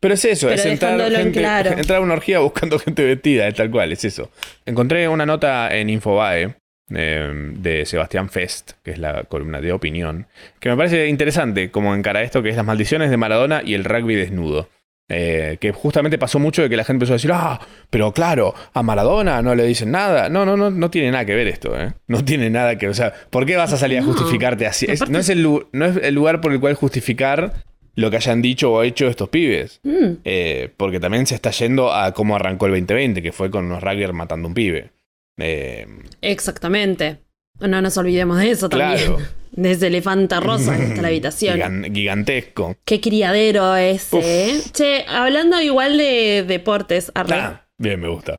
[0.00, 1.70] Pero es eso, Pero es entrar, gente- claro.
[1.70, 4.30] entrar a una orgía buscando gente vestida, es tal cual, es eso.
[4.66, 6.54] Encontré una nota en Infobae
[6.94, 10.26] eh, de Sebastián Fest, que es la columna de opinión,
[10.60, 13.84] que me parece interesante como encara esto que es las maldiciones de Maradona y el
[13.84, 14.68] rugby desnudo.
[15.14, 18.54] Eh, que justamente pasó mucho de que la gente empezó a decir, ah, pero claro,
[18.72, 20.30] a Maradona no le dicen nada.
[20.30, 21.92] No, no, no, no tiene nada que ver esto, ¿eh?
[22.06, 22.92] No tiene nada que ver.
[22.92, 24.86] O sea, ¿por qué vas a salir a justificarte así?
[25.10, 27.52] no, es el, no es el lugar por el cual justificar
[27.94, 29.80] lo que hayan dicho o hecho estos pibes.
[29.82, 30.12] Mm.
[30.24, 33.82] Eh, porque también se está yendo a cómo arrancó el 2020, que fue con unos
[33.82, 34.92] ruggers matando un pibe.
[35.38, 35.86] Eh,
[36.20, 37.18] Exactamente.
[37.60, 39.16] No nos olvidemos de eso también.
[39.52, 41.84] De ese elefante rosa que está en la habitación.
[41.94, 42.74] gigantesco.
[42.86, 44.18] Qué criadero ese.
[44.22, 44.62] ¿eh?
[44.72, 47.12] Che, hablando igual de deportes.
[47.14, 48.36] Ah, bien, me gusta.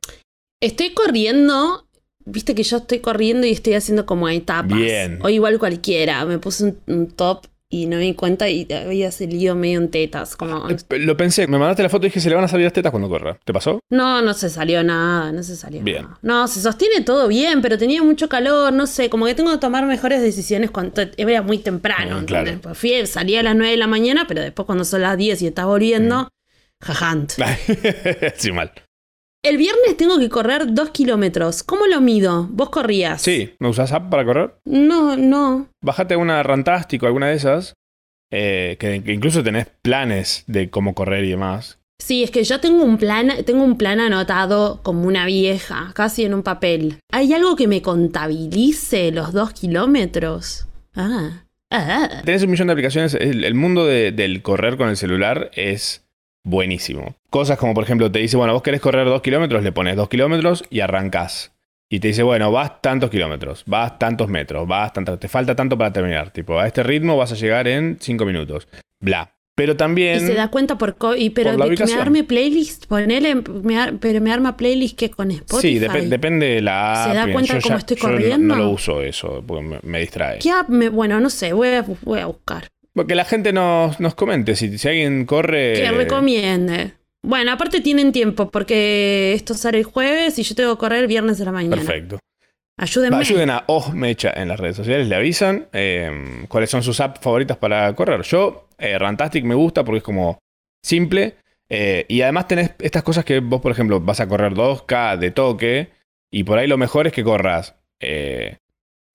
[0.60, 1.86] Estoy corriendo.
[2.24, 4.76] Viste que yo estoy corriendo y estoy haciendo como etapas.
[4.76, 5.20] Bien.
[5.22, 6.24] O igual cualquiera.
[6.24, 10.36] Me puse un top y no me di cuenta y había salido medio en tetas.
[10.36, 10.68] Como...
[10.70, 12.72] Eh, lo pensé, me mandaste la foto y dije se le van a salir las
[12.72, 13.36] tetas cuando corra.
[13.44, 13.80] ¿Te pasó?
[13.90, 16.06] No, no se salió nada, no se salió bien.
[16.22, 19.58] No, se sostiene todo bien, pero tenía mucho calor, no sé, como que tengo que
[19.58, 22.20] tomar mejores decisiones cuando era muy temprano.
[22.20, 22.58] Mm, claro.
[22.62, 25.42] Pues fui, salí a las 9 de la mañana, pero después cuando son las 10
[25.42, 26.84] y estás volviendo, mm.
[26.84, 27.32] jajant.
[28.36, 28.70] sí, mal.
[29.44, 31.62] El viernes tengo que correr dos kilómetros.
[31.62, 32.48] ¿Cómo lo mido?
[32.50, 33.20] ¿Vos corrías?
[33.20, 33.52] Sí.
[33.58, 34.54] ¿Me usás app para correr?
[34.64, 35.68] No, no.
[35.82, 37.74] Bájate una Rantástico, alguna de esas.
[38.32, 41.78] Eh, que, incluso tenés planes de cómo correr y demás.
[41.98, 46.24] Sí, es que yo tengo un plan, tengo un plan anotado como una vieja, casi
[46.24, 46.96] en un papel.
[47.12, 50.66] ¿Hay algo que me contabilice los dos kilómetros?
[50.94, 51.44] Ah.
[51.70, 52.22] ah.
[52.24, 53.12] Tenés un millón de aplicaciones.
[53.12, 56.03] El, mundo del correr con el celular es
[56.44, 57.16] buenísimo.
[57.30, 60.08] Cosas como, por ejemplo, te dice, bueno, vos querés correr dos kilómetros, le pones dos
[60.08, 61.52] kilómetros y arrancás.
[61.90, 65.76] Y te dice, bueno, vas tantos kilómetros, vas tantos metros, vas tanto, te falta tanto
[65.76, 66.30] para terminar.
[66.30, 68.68] Tipo, a este ritmo vas a llegar en cinco minutos.
[69.00, 69.34] Bla.
[69.56, 70.16] Pero también.
[70.16, 70.96] Y se da cuenta por.
[71.16, 73.36] Y, pero de que me arme playlist, ponele.
[74.00, 75.74] pero me arma playlist que con Spotify.
[75.74, 77.10] Sí, depende de la app.
[77.10, 78.56] ¿Se da cuenta cómo estoy corriendo?
[78.56, 80.40] No, lo uso eso, porque me, distrae.
[80.40, 80.68] ¿Qué app?
[80.68, 82.66] Me, bueno, no sé, voy a, voy a buscar.
[83.08, 85.74] Que la gente nos, nos comente si, si alguien corre.
[85.74, 86.92] Que recomiende.
[87.24, 91.06] Bueno, aparte tienen tiempo porque esto sale el jueves y yo tengo que correr el
[91.06, 91.76] viernes de la mañana.
[91.76, 92.18] Perfecto.
[92.76, 93.16] Ayúdenme.
[93.16, 97.20] ayuden a Oh Mecha en las redes sociales, le avisan eh, cuáles son sus apps
[97.20, 98.22] favoritas para correr.
[98.22, 100.38] Yo, eh, Rantastic me gusta porque es como
[100.82, 101.36] simple.
[101.68, 105.30] Eh, y además tenés estas cosas que vos, por ejemplo, vas a correr 2K de
[105.30, 105.90] toque.
[106.30, 107.76] Y por ahí lo mejor es que corras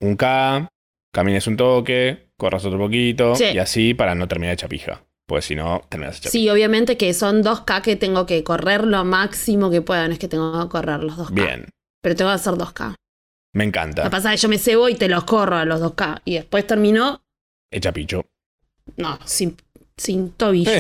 [0.02, 0.68] un K,
[1.12, 5.04] camines un toque, corras otro poquito y así para no terminar de chapija.
[5.26, 6.32] Pues si no, terminas chapija.
[6.32, 10.20] Sí, obviamente que son 2K que tengo que correr lo máximo que pueda, no es
[10.20, 11.34] que tengo que correr los 2K.
[11.34, 11.66] Bien.
[12.02, 12.96] Pero tengo que hacer 2K.
[13.54, 14.04] Me encanta.
[14.04, 16.22] Lo que pasa es que yo me cebo y te los corro a los 2K.
[16.26, 17.24] Y después termino.
[17.72, 18.26] Hecha picho.
[18.98, 19.58] No, sin,
[19.98, 20.74] sin tobillos.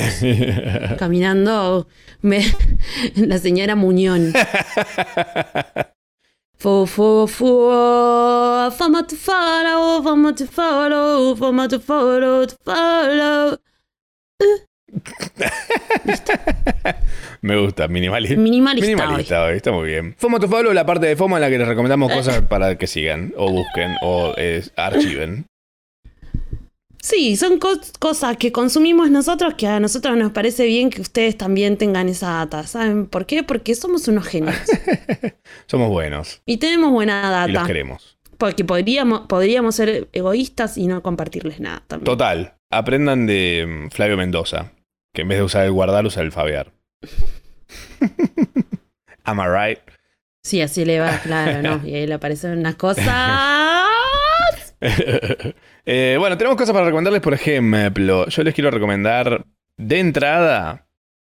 [0.97, 1.87] Caminando.
[2.21, 2.43] Me,
[3.15, 4.33] la señora Muñón.
[6.61, 7.25] Fu, fama
[9.07, 13.57] to follow, fama to follow, fama to follow, to follow.
[17.41, 18.35] Me gusta, minimalista.
[18.35, 18.85] Minimalista.
[18.85, 20.15] Minimalista está muy bien.
[20.17, 22.87] FOMO to follow, la parte de FOMO en la que les recomendamos cosas para que
[22.87, 24.33] sigan, o busquen, o
[24.75, 25.45] archiven.
[27.09, 31.75] Sí, son cosas que consumimos nosotros que a nosotros nos parece bien que ustedes también
[31.75, 32.67] tengan esa data.
[32.67, 33.41] ¿Saben por qué?
[33.41, 34.55] Porque somos unos genios.
[35.65, 36.43] somos buenos.
[36.45, 37.49] Y tenemos buena data.
[37.49, 38.19] Y los queremos.
[38.37, 42.05] Porque podríamos, podríamos ser egoístas y no compartirles nada también.
[42.05, 42.53] Total.
[42.69, 44.73] Aprendan de mm, Flavio Mendoza,
[45.11, 46.71] que en vez de usar el guardar, usa el fabear.
[49.23, 49.79] Am I right?
[50.43, 51.81] Sí, así le va, claro, ¿no?
[51.87, 53.07] Y ahí le aparecen unas cosas.
[55.91, 58.27] Eh, bueno, tenemos cosas para recomendarles, por ejemplo.
[58.27, 59.43] Yo les quiero recomendar
[59.75, 60.85] de entrada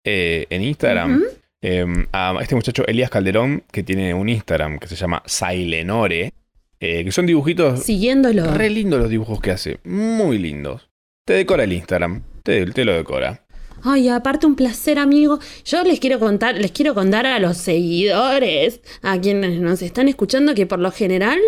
[0.03, 1.25] eh, en Instagram
[1.61, 6.33] em, a este muchacho Elías Calderón, que tiene un Instagram que se llama Sailenore.
[6.81, 7.83] Eh, que son dibujitos.
[7.83, 8.55] Siguiéndolo.
[8.55, 9.79] Re lindos los dibujos que hace.
[9.85, 10.89] Muy lindos.
[11.27, 12.23] Te decora el Instagram.
[12.43, 13.45] Te, te lo decora.
[13.83, 15.39] Ay, aparte un placer, amigo.
[15.67, 20.55] Yo les quiero contar, les quiero contar a los seguidores, a quienes nos están escuchando,
[20.55, 21.41] que por lo general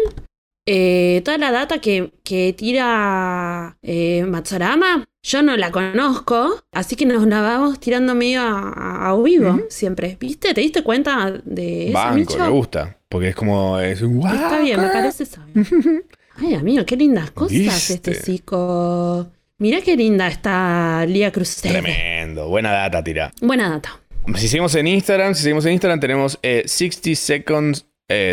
[0.70, 7.06] eh, toda la data que, que tira eh, Matsurama, yo no la conozco, así que
[7.06, 10.18] nos la vamos tirando medio a, vivo siempre.
[10.20, 10.52] ¿Viste?
[10.52, 11.94] ¿Te diste cuenta de eso?
[11.94, 12.98] Banco, me gusta.
[13.08, 13.80] Porque es como.
[13.80, 15.54] Es, Está bien, me parece saber.
[16.36, 19.26] Ay, amigo, qué lindas cosas este psico.
[19.56, 21.62] Mira qué linda está Lía Cruz.
[21.62, 22.48] Tremendo.
[22.48, 23.32] Buena data, tira.
[23.40, 23.98] Buena data.
[24.36, 27.86] Si seguimos en Instagram, si seguimos en Instagram, tenemos 60 eh, Seconds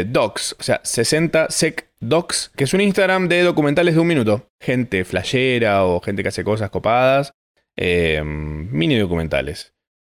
[0.08, 0.58] Docs.
[0.60, 4.48] O sea, 60 Sec Docs, que es un Instagram de documentales de un minuto.
[4.60, 7.32] Gente flashera o gente que hace cosas copadas.
[7.78, 9.74] Eh, mini documentales.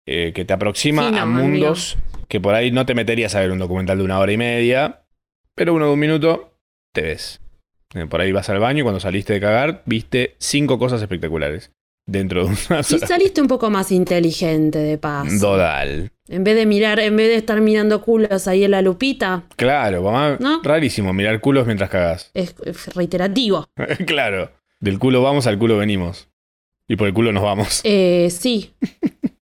[0.06, 3.60] Eh, que te aproxima a mundos que por ahí no te meterías a ver un
[3.60, 5.04] documental de una hora y media.
[5.56, 6.54] Pero uno de un minuto,
[6.94, 7.42] te ves.
[7.96, 11.72] Eh, por ahí vas al baño y cuando saliste de cagar, viste cinco cosas espectaculares.
[12.08, 15.28] Dentro de una Y saliste un poco más inteligente de paz.
[15.40, 16.12] Total.
[16.30, 20.02] En vez de mirar, en vez de estar mirando culos ahí en la lupita, Claro,
[20.02, 20.38] mamá.
[20.40, 20.62] ¿No?
[20.64, 22.32] Rarísimo mirar culos mientras cagas.
[22.34, 23.68] es, es reiterativo.
[24.06, 24.52] claro.
[24.80, 26.28] Del culo vamos al culo venimos.
[26.88, 27.82] Y por el culo nos vamos.
[27.84, 28.72] Eh, sí.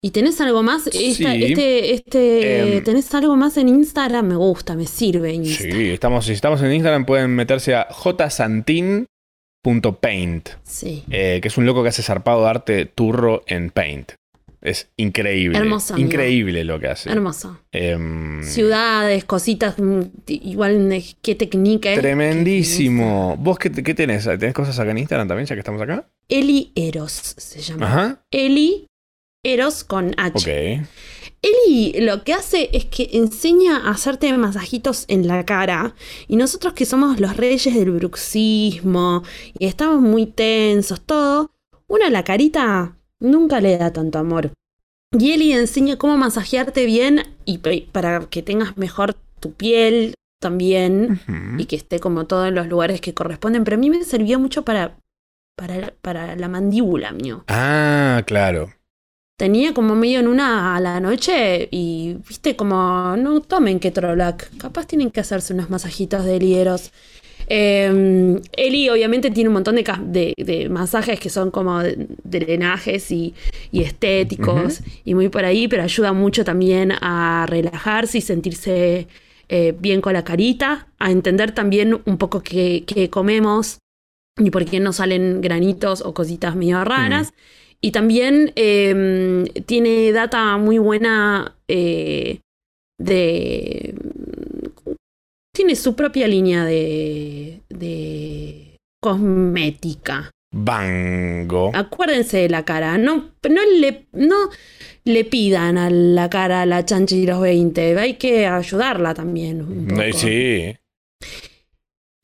[0.01, 0.87] ¿Y tenés algo más?
[0.87, 0.99] Esta-
[1.33, 1.43] Sí.
[1.43, 2.83] Este, este, Em.
[2.83, 4.27] ¿Tenés algo más en Instagram?
[4.27, 5.75] Me gusta, me sirve Instagram.
[5.77, 7.87] Sí, estamos, si estamos en Instagram pueden meterse a
[9.67, 11.03] jsantin.paint, Sí.
[11.11, 14.11] eh, que es un loco que hace zarpado de arte turro en Paint.
[14.59, 15.59] Es increíble.
[15.97, 17.09] Increíble lo que hace.
[17.11, 17.59] Hermoso.
[17.71, 21.93] Em, Ciudades, cositas, mm, igual de qué técnica.
[21.93, 21.97] ¿eh?
[21.99, 23.37] Tremendísimo.
[23.37, 24.25] ¿Vos qué, qué tenés?
[24.25, 26.09] ¿Tenés cosas acá en Instagram también, ya que estamos acá?
[26.27, 27.85] Eli Eros se llama.
[27.87, 28.21] Ajá.
[28.31, 28.86] Eli
[29.47, 30.33] Eros con H.
[30.35, 30.87] Ok.
[31.41, 35.95] Eli lo que hace es que enseña a hacerte masajitos en la cara.
[36.27, 39.23] Y nosotros que somos los reyes del bruxismo
[39.57, 41.51] y estamos muy tensos, todo,
[41.87, 44.51] una la carita nunca le da tanto amor.
[45.17, 51.21] Y Eli enseña cómo masajearte bien y para que tengas mejor tu piel también
[51.57, 53.63] y que esté como todo en los lugares que corresponden.
[53.63, 54.97] Pero a mí me sirvió mucho para,
[55.55, 57.45] para, para la mandíbula mío.
[57.47, 58.76] Ah, claro.
[59.37, 64.87] Tenía como medio en una a la noche y viste como no tomen Ketrolac, capaz
[64.87, 66.91] tienen que hacerse unos masajitos de lieros.
[67.47, 73.11] Eh, Eli obviamente tiene un montón de, de- de masajes que son como de- drenajes
[73.11, 73.35] y,
[73.71, 79.07] y estéticos y muy por ahí, pero ayuda mucho también a relajarse y sentirse
[79.49, 83.77] eh, bien con la carita, a entender también un poco qué, qué comemos
[84.39, 87.33] y por qué no salen granitos o cositas medio raras.
[87.81, 92.39] Y también eh, tiene data muy buena eh,
[92.99, 93.93] de...
[95.53, 100.31] Tiene su propia línea de, de cosmética.
[100.53, 101.71] Bango.
[101.73, 102.97] Acuérdense de la cara.
[102.97, 104.35] No, no, le, no
[105.03, 107.97] le pidan a la cara a la chancha y los 20.
[107.99, 109.61] Hay que ayudarla también.
[109.61, 110.01] Un poco.
[110.01, 110.75] Eh, Sí.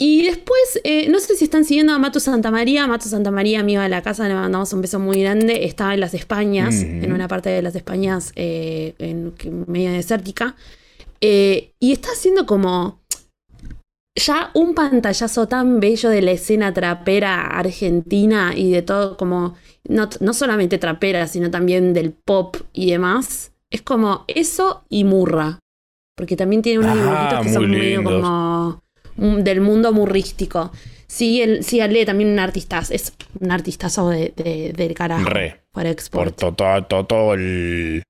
[0.05, 2.85] Y después, eh, no sé si están siguiendo a Mato Santamaría.
[2.87, 5.63] Mato Santamaría, amigo de la casa, le mandamos un beso muy grande.
[5.63, 9.33] Está en las Españas, en una parte de las Españas eh, en,
[9.67, 10.57] media desértica.
[11.21, 12.99] Eh, y está haciendo como
[14.13, 19.55] ya un pantallazo tan bello de la escena trapera argentina y de todo como,
[19.87, 23.53] no, no solamente trapera, sino también del pop y demás.
[23.69, 25.59] Es como eso y Murra.
[26.17, 28.82] Porque también tiene unos Ah, dibujitos que son medio como
[29.17, 30.71] del mundo murrístico.
[31.07, 35.25] Sí, él, sí, lee también un artista, es un artistazo de, de- del carajo.
[35.29, 35.61] Re.
[35.71, 36.35] Por Por export.
[36.35, 38.03] todo, todo el...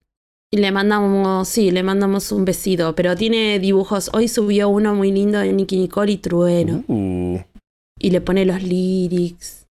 [0.51, 2.93] Y le mandamos, sí, le mandamos un besito.
[2.95, 4.09] Pero tiene dibujos.
[4.13, 6.83] Hoy subió uno muy lindo de Nicky Nicole y Trueno.
[6.87, 7.39] Uh.
[7.97, 9.65] Y le pone los lyrics.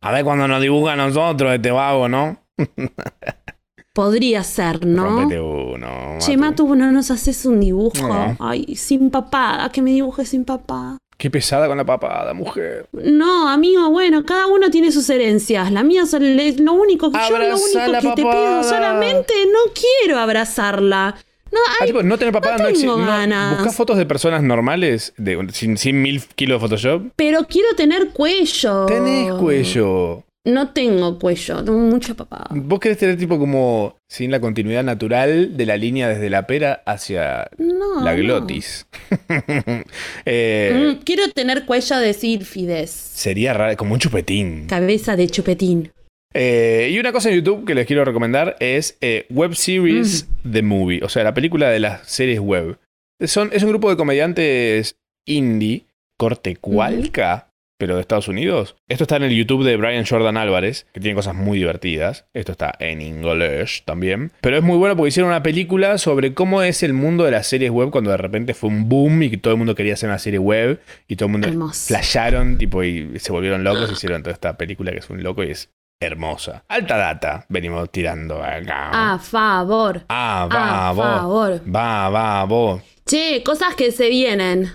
[0.00, 2.38] A ver cuando nos dibuja a nosotros este vago, ¿no?
[3.92, 5.04] Podría ser, ¿no?
[5.04, 6.16] Rompete uno.
[6.20, 6.74] Che, Matu.
[6.76, 8.06] ¿no nos haces un dibujo?
[8.06, 8.36] No.
[8.38, 10.98] Ay, sin papada, que me dibuje sin papada.
[11.18, 12.86] Qué pesada con la papada, mujer.
[12.92, 15.70] No, amigo, bueno, cada uno tiene sus herencias.
[15.72, 18.62] La mía le- lo único que yo lo único la que te pido papada.
[18.62, 21.16] solamente no quiero abrazarla.
[21.52, 22.86] No, Ah, ay, tipo, no tener papada no no existe.
[22.86, 27.02] No, fotos de personas normales de, sin, sin mil kilos de Photoshop.
[27.16, 28.86] pero quiero tener cuello.
[28.86, 30.22] Tenés cuello.
[30.46, 32.46] No tengo cuello, tengo mucha papada.
[32.50, 36.82] Vos querés tener tipo como sin la continuidad natural de la línea desde la pera
[36.86, 38.02] hacia No.
[38.02, 38.22] la no.
[38.22, 38.86] glotis.
[40.24, 42.90] Eh, Mm, quiero tener cuello de sílfides.
[42.90, 44.66] Sería raro, como un chupetín.
[44.66, 45.92] Cabeza de chupetín.
[46.32, 50.62] Eh, y una cosa en YouTube que les quiero recomendar es eh, Web Series The
[50.62, 52.78] Movie, o sea, la película de las series web.
[53.24, 55.84] Son, es un grupo de comediantes indie,
[56.16, 57.49] corte cualca,
[57.80, 58.76] pero de Estados Unidos.
[58.88, 62.26] Esto está en el YouTube de Brian Jordan Álvarez, que tiene cosas muy divertidas.
[62.34, 64.32] Esto está en inglés también.
[64.42, 67.46] Pero es muy bueno porque hicieron una película sobre cómo es el mundo de las
[67.46, 70.10] series web cuando de repente fue un boom y que todo el mundo quería hacer
[70.10, 70.78] una serie web
[71.08, 71.86] y todo el mundo Hermoso.
[71.88, 75.42] flasharon tipo, y se volvieron locos y hicieron toda esta película que es un loco
[75.42, 75.70] y es
[76.02, 76.64] hermosa.
[76.68, 79.14] Alta data venimos tirando acá.
[79.14, 80.02] A favor.
[80.08, 81.62] Ah, va, a favor.
[81.74, 82.82] Va, va, vos.
[83.06, 84.70] Che, cosas que se vienen.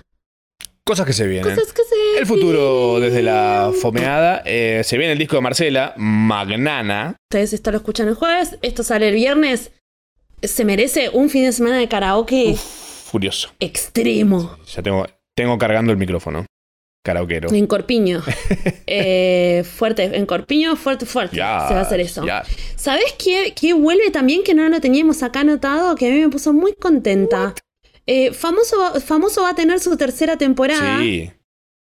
[0.88, 1.56] Cosas que se vienen.
[1.56, 4.44] Cosas que se El futuro desde la fomeada.
[4.46, 7.16] eh, se viene el disco de Marcela, Magnana.
[7.32, 9.72] Ustedes esto lo escuchan el jueves, esto sale el viernes.
[10.44, 13.50] Se merece un fin de semana de karaoke Furioso.
[13.60, 14.58] extremo.
[14.76, 16.46] Ya tengo, tengo cargando el micrófono.
[17.04, 17.52] Karaoquero.
[17.54, 18.22] En Corpiño.
[18.88, 21.36] Eh, fuerte, en Corpiño, fuerte, fuerte.
[21.36, 22.24] Ya, se va a hacer eso.
[22.26, 22.44] ya.
[22.76, 25.96] ¿Sabes qué, qué vuelve también que no lo teníamos acá anotado?
[25.96, 27.56] Que a mí me puso muy contenta.
[28.08, 31.32] Eh, famoso, famoso va a tener su tercera temporada Sí.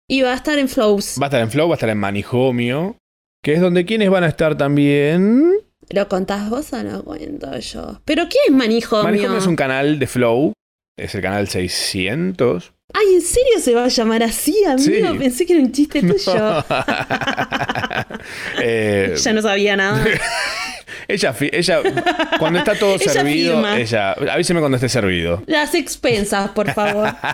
[0.09, 1.17] y va a estar en Flows.
[1.21, 2.97] Va a estar en Flow, va a estar en Manijomio.
[3.43, 5.53] Que es donde quienes van a estar también.
[5.91, 8.01] ¿Lo contás vos o lo cuento yo?
[8.05, 9.05] ¿Pero qué es Manijomio?
[9.05, 10.53] Manijomio es un canal de Flow.
[10.97, 12.73] Es el canal 600.
[12.95, 15.13] Ay, ¿en serio se va a llamar así, amigo?
[15.13, 15.19] Sí.
[15.19, 16.65] Pensé que era un chiste tuyo.
[18.63, 20.03] Eh, ya no sabía nada.
[21.09, 21.81] ella, ella,
[22.39, 23.79] cuando está todo Ella servido, firma.
[23.79, 25.43] ella, avíseme cuando esté servido.
[25.47, 27.09] Las expensas, por favor.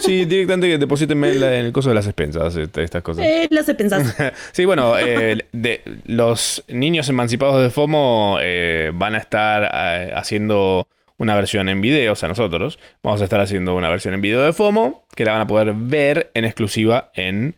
[0.00, 3.24] Sí, directamente que deposítenme en, el coso de las expensas, este, estas cosas.
[3.24, 4.14] Eh, las expensas.
[4.52, 10.88] Sí, bueno, eh, de, los niños emancipados de FOMO eh, van a estar eh, haciendo
[11.18, 14.42] una versión en video, o sea, nosotros vamos a estar haciendo una versión en video
[14.42, 17.54] de FOMO que la van a poder ver en exclusiva en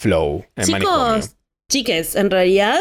[0.00, 0.44] Flow.
[0.56, 1.14] En Manicomio.
[1.16, 1.36] Chicos,
[1.70, 2.78] chiques, en realidad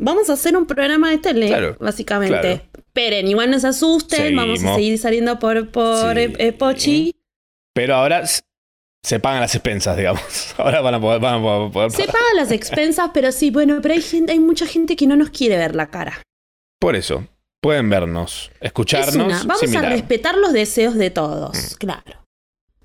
[0.00, 2.40] vamos a hacer un programa de tele, Claro, básicamente.
[2.40, 2.60] claro.
[2.78, 6.20] Esperen, igual no se asusten, vamos a seguir saliendo por, por Sí.
[6.20, 7.14] eh, eh, Pochi.
[7.72, 8.24] Pero ahora
[9.02, 10.54] se pagan las expensas, digamos.
[10.58, 13.78] Ahora van a poder, van a poder- poder Se pagan las expensas, pero sí, bueno,
[13.80, 16.20] pero hay gente, hay mucha gente que no nos quiere ver la cara.
[16.80, 17.26] Por eso,
[17.62, 19.14] pueden vernos, Es escucharnos.
[19.26, 19.92] una, vamos sin a mirar.
[19.92, 19.94] Mm.
[19.94, 22.26] respetar los deseos de todos, claro.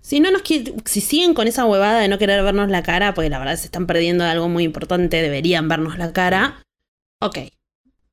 [0.02, 3.30] Si no nos si siguen con esa huevada de no querer vernos la cara, porque
[3.32, 6.62] la verdad se están perdiendo de algo muy importante, deberían vernos la cara.
[7.22, 7.38] Ok.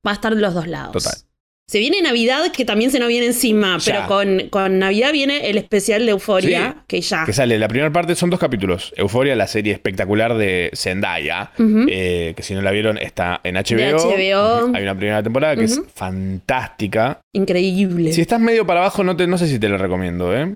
[0.07, 0.92] Va a estar de los dos lados.
[0.92, 1.12] Total.
[1.68, 3.92] Se viene Navidad, que también se nos viene encima, Ya.
[3.94, 6.84] pero con, con Navidad viene el especial de Euforia, Sí.
[6.88, 7.24] que ya.
[7.24, 8.92] Que sale, la primera parte son dos capítulos.
[8.96, 11.53] Euforia, la serie espectacular de Zendaya,
[11.88, 13.76] eh, que si no la vieron está en HBO.
[13.76, 14.74] De HBO.
[14.76, 17.20] Hay una primera temporada que es fantástica.
[17.32, 18.12] Increíble.
[18.12, 20.53] Si estás medio para abajo, no, te, no sé si te lo recomiendo, ¿eh?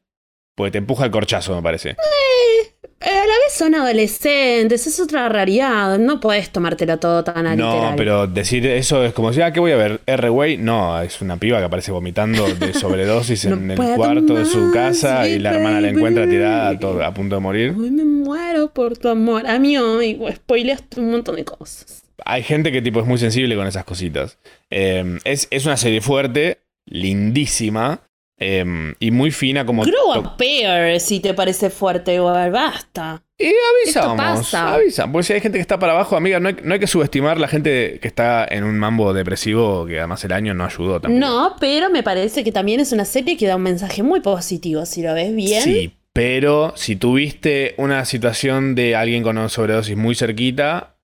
[0.57, 1.91] Porque te empuja el corchazo, me parece.
[1.91, 5.99] Eh, a la vez son adolescentes, es otra raridad.
[5.99, 7.95] No podés tomártelo todo tan a No, literal.
[7.97, 10.01] pero decir eso es como si, ah, ¿qué voy a ver?
[10.07, 10.57] R-Way.
[10.57, 14.73] No, es una piba que aparece vomitando de sobredosis No en el cuarto de su
[14.73, 17.75] casa y la hermana la encuentra tirada a, todo- a punto de morir.
[17.79, 19.47] Ay, me muero por tu amor.
[19.47, 22.03] Amigo, y spoileaste un montón de cosas.
[22.25, 24.39] Hay gente que tipo es muy sensible con esas cositas.
[24.71, 28.01] Eh, es, es una serie fuerte, lindísima
[28.39, 29.83] eh, y muy fina como...
[29.83, 33.23] Grow a pair, si te parece fuerte igual, basta.
[33.39, 33.53] Y
[33.85, 34.75] avisamos, pasa.
[34.75, 35.13] avisan.
[35.13, 37.39] Porque si hay gente que está para abajo, amiga, no hay, no hay que subestimar
[37.39, 41.19] la gente que está en un mambo depresivo que además el año no ayudó tampoco.
[41.19, 44.87] No, pero me parece que también es una serie que da un mensaje muy positivo,
[44.87, 45.63] si lo ves bien.
[45.63, 50.97] Sí, pero si tuviste una situación de alguien con una sobredosis muy cerquita,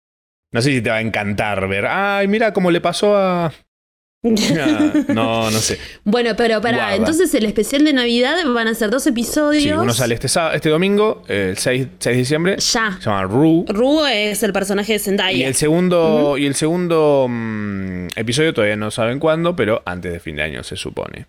[0.52, 3.52] no sé si te va a encantar ver, ay, mira cómo le pasó a...
[5.08, 5.78] No, no sé.
[6.04, 9.62] bueno, pero para, entonces el especial de Navidad van a ser dos episodios.
[9.64, 12.96] Sí, uno sale este, sábado- este domingo, el 6, 6 de diciembre, Ya.
[12.98, 13.64] se llama Rue.
[13.66, 15.36] Ru es el personaje de Zendaya.
[15.36, 20.20] Y el segundo, y el segundo mm, episodio todavía no saben cuándo, pero antes de
[20.20, 21.26] fin de año se supone.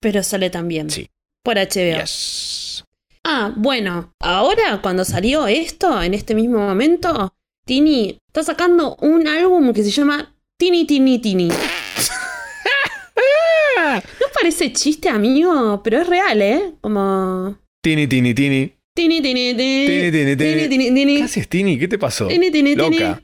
[0.00, 0.90] Pero sale también.
[0.90, 1.08] Sí.
[1.42, 2.00] Por HBO.
[2.00, 2.84] Yes.
[3.24, 7.32] Ah, bueno, ahora cuando salió esto, en este mismo momento,
[7.66, 11.48] Tini está sacando un álbum que se llama Tini Tini Tini
[14.38, 16.72] parece chiste, amigo, pero es real, ¿eh?
[16.80, 17.58] Como.
[17.82, 18.72] Tini, tini, tini.
[18.94, 19.86] Tini, tini, tini.
[19.86, 20.68] Tini, tini, tini.
[20.68, 21.16] tini, tini.
[21.18, 21.78] ¿Qué haces, Tini?
[21.78, 22.26] ¿Qué te pasó?
[22.26, 23.20] Tini, tini, Loca.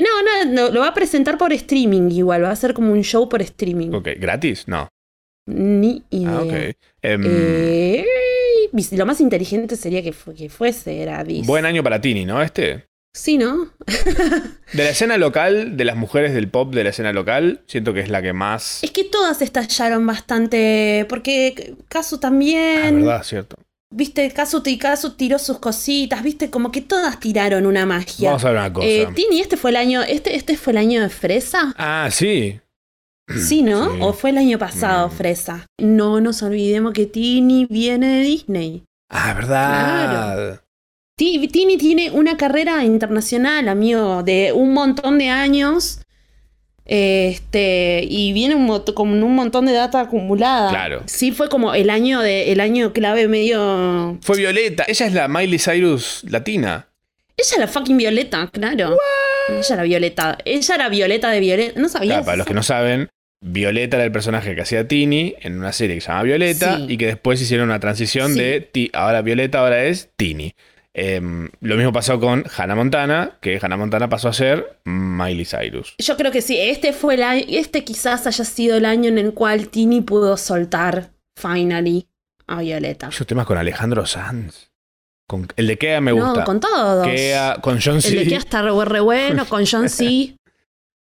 [0.00, 2.44] no, no, no, lo va a presentar por streaming igual.
[2.44, 3.92] Va a ser como un show por streaming.
[3.92, 4.66] Ok, ¿gratis?
[4.68, 4.88] No.
[5.46, 6.74] Ni idea.
[7.02, 7.14] Ah.
[7.14, 7.22] Um...
[7.26, 8.04] Eh,
[8.92, 12.42] lo más inteligente sería que, fu que fuese, era Buen año para Tini, ¿no?
[12.42, 12.88] Este.
[13.14, 13.70] Sí, ¿no?
[14.72, 18.00] De la escena local, de las mujeres del pop de la escena local, siento que
[18.00, 18.82] es la que más.
[18.84, 21.06] Es que todas estallaron bastante.
[21.08, 22.84] Porque Casu también.
[22.84, 23.56] Ah, verdad, cierto.
[23.90, 26.22] Viste, Casu y Casu tiró sus cositas.
[26.22, 28.28] Viste, como que todas tiraron una magia.
[28.28, 28.86] Vamos a ver una cosa.
[28.86, 30.02] Eh, Tini, este fue el año.
[30.02, 31.74] Este, este fue el año de Fresa.
[31.78, 32.60] ah, sí.
[33.46, 33.90] Sí, ¿no?
[33.92, 33.98] Sí.
[34.00, 35.10] ¿O fue el año pasado, Mm.
[35.10, 35.66] Fresa?
[35.78, 38.84] No nos olvidemos que Tini viene de Disney.
[39.10, 40.62] Ah, verdad.
[41.18, 46.00] Tini tiene una carrera internacional, amigo, de un montón de años.
[46.84, 50.70] Este, y viene un con un montón de data acumulada.
[50.70, 51.02] Claro.
[51.06, 54.16] Sí, fue como el año de, el año clave medio.
[54.22, 54.84] Fue Violeta.
[54.86, 56.88] Ella es la Miley Cyrus latina.
[57.36, 58.96] Ella la fucking Violeta, claro.
[59.48, 60.38] Ella era Violeta.
[60.44, 61.80] Ella era Violeta de Violeta.
[61.80, 61.88] No.
[61.88, 63.08] Claro, para los que no saben,
[63.44, 66.86] Violeta era el personaje que hacía Tini en una serie que se llama Violeta Sí.
[66.88, 68.38] y que después hicieron una transición Sí.
[68.40, 70.52] de ti, ahora Violeta, ahora es Tini.
[70.94, 75.94] Em, lo mismo pasó con Hannah Montana, que Hannah Montana pasó a ser Miley Cyrus.
[75.98, 76.58] Yo creo que sí.
[76.58, 77.44] Este fue el año.
[77.48, 82.08] Este quizás haya sido el año en el cual Tini pudo soltar, finally,
[82.46, 83.08] a Violeta.
[83.08, 84.70] Esos temas con Alejandro Sanz.
[85.28, 86.40] Con, el de Kea me gusta.
[86.40, 87.06] No, con todos.
[87.06, 88.28] Kea, con John El de C.
[88.28, 90.34] que está re, re bueno, con John C.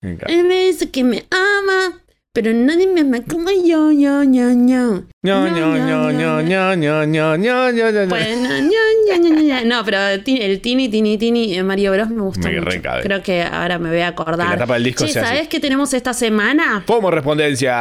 [0.01, 2.01] Él me dice que me ama,
[2.33, 5.03] pero nadie me ama como yo, yo, yo, yo.
[5.23, 7.37] No, no, no, no, no, no, no, no, no, no.
[7.37, 8.07] No, no, no, no, no.
[8.07, 8.67] No, pero
[9.13, 12.71] el Tini, el Tini, Tini, Tini de Mario Bros me gustó Me mucho.
[12.71, 13.03] recabe.
[13.03, 14.47] Creo que ahora me voy a acordar.
[14.49, 15.33] Que la tapa del disco Che, sea así.
[15.35, 16.83] ¿sabes qué tenemos esta semana?
[16.87, 17.73] FOMO respondencia.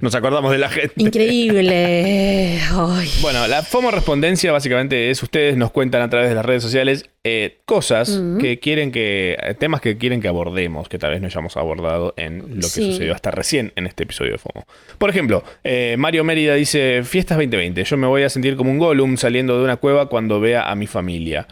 [0.00, 0.92] Nos acordamos de la gente.
[0.96, 2.58] Increíble.
[2.72, 3.08] Ay.
[3.22, 7.08] Bueno, la FOMO respondencia básicamente es ustedes nos cuentan a través de las redes sociales
[7.24, 9.36] eh, cosas que quieren que.
[9.42, 12.66] eh, temas que quieren que abordemos, que tal vez no hayamos abordado en lo que
[12.76, 12.92] Sí.
[12.92, 14.66] sucedió hasta recién en este episodio de FOMO.
[14.98, 17.82] Por ejemplo, eh, Mario Mérida dice: Fiestas 2020.
[17.84, 20.74] Yo me voy a sentir como un Gollum saliendo de una cueva cuando vea a
[20.74, 21.48] mi familia.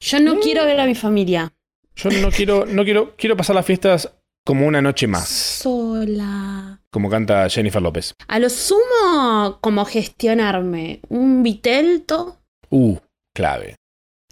[0.00, 0.24] Yo Mm.
[0.24, 1.52] no quiero ver a mi familia.
[1.96, 4.12] Yo no quiero, no quiero, quiero pasar las fiestas
[4.44, 6.80] como una noche más, Sola.
[6.90, 8.14] como canta Jennifer López.
[8.28, 11.00] A lo sumo, como gestionarme.
[11.08, 12.38] Un vitelto.
[12.70, 12.96] Uh,
[13.34, 13.76] clave.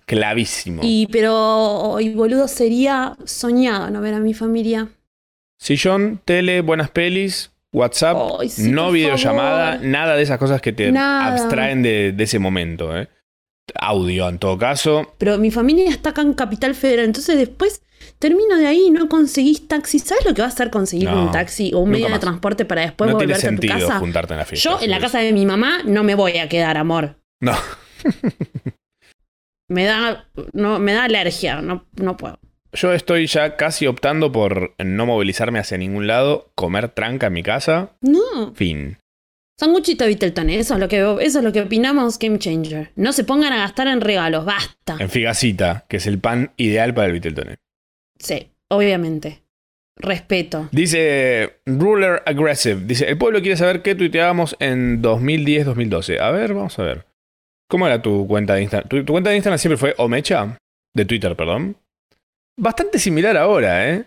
[0.05, 0.83] Clavísimo.
[0.85, 4.89] Y, pero, y boludo, sería soñado no ver a mi familia.
[5.59, 8.18] Sillón, tele, buenas pelis, WhatsApp,
[8.49, 9.87] sí, no videollamada, favor.
[9.87, 11.33] nada de esas cosas que te Nada.
[11.33, 12.97] abstraen de, de ese momento.
[12.97, 13.09] ¿eh?
[13.75, 15.14] Audio, en todo caso.
[15.18, 17.83] Pero mi familia está acá en Capital Federal, entonces después
[18.18, 19.99] termino de ahí y no conseguís taxi.
[20.01, 22.64] ¿Sabes lo que va a hacer conseguir No, un taxi o un medio de transporte
[22.64, 24.01] para después no tiene volverte a tu sentido casa?
[24.01, 24.68] juntarte en la fiesta.
[24.70, 27.16] Yo en la casa de mi mamá no me voy a quedar, amor.
[27.41, 27.55] No.
[29.68, 32.39] Me da, no, me da alergia, no, no puedo.
[32.75, 37.43] Yo estoy ya casi optando por no movilizarme hacia ningún lado, comer tranca en mi
[37.43, 37.91] casa.
[38.01, 38.55] No.
[38.55, 38.99] Fin.
[39.59, 42.91] Sanguchito Vitelton, eso es lo que eso es lo que opinamos Game Changer.
[42.97, 44.97] No se pongan a gastar en regalos, basta.
[44.99, 47.59] En figacita, que es el pan ideal para el Viteltoné.
[48.18, 49.43] Sí, obviamente.
[49.97, 50.68] Respeto.
[50.73, 52.81] Dice Ruler Aggressive.
[52.87, 56.18] Dice, el pueblo quiere saber qué tuiteábamos en 2010-2012.
[56.18, 57.07] A ver, vamos a ver.
[57.68, 58.89] ¿Cómo era tu cuenta de Instagram?
[58.89, 60.57] ¿Tu, tu cuenta de Instagram siempre fue Omecha?
[60.95, 61.77] De Twitter, perdón.
[62.57, 64.05] Bastante similar ahora, ¿eh?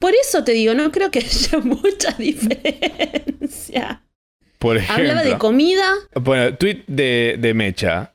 [0.00, 4.02] Por eso te digo, no creo que haya mucha diferencia.
[4.58, 5.10] Por ejemplo.
[5.10, 5.92] Hablaba de comida.
[6.14, 8.12] Bueno, tweet de, de Mecha.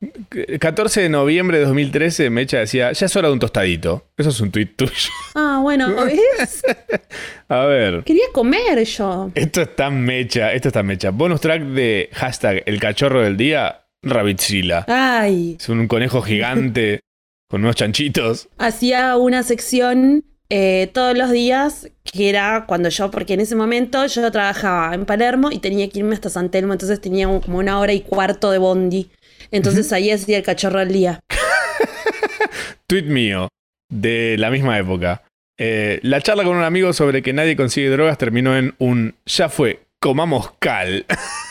[0.60, 4.08] 14 de noviembre de 2013, Mecha decía, ya es hora de un tostadito.
[4.18, 5.12] Eso es un tweet tuyo.
[5.36, 6.64] Ah, bueno, ¿ves?
[7.50, 8.04] A ver.
[8.04, 9.30] Quería comer yo.
[9.36, 11.12] Esto está mecha, esto está mecha.
[11.12, 14.86] Bonus track de hashtag el cachorro del día, Rabitzila.
[14.88, 15.58] Ay.
[15.60, 17.02] Es un conejo gigante
[17.50, 18.48] con unos chanchitos.
[18.58, 24.06] Hacía una sección eh, todos los días que era cuando yo, porque en ese momento
[24.08, 27.58] yo trabajaba en Palermo y tenía que irme hasta San Telmo, entonces tenía un- como
[27.60, 29.10] una hora y cuarto de bondi.
[29.52, 31.20] Entonces ahí hacía el cachorro del día.
[32.88, 33.48] Tweet mío,
[33.92, 35.24] de la misma época.
[35.60, 39.50] Eh, la charla con un amigo sobre que nadie consigue drogas terminó en un ya
[39.50, 41.06] fue, comamos cal.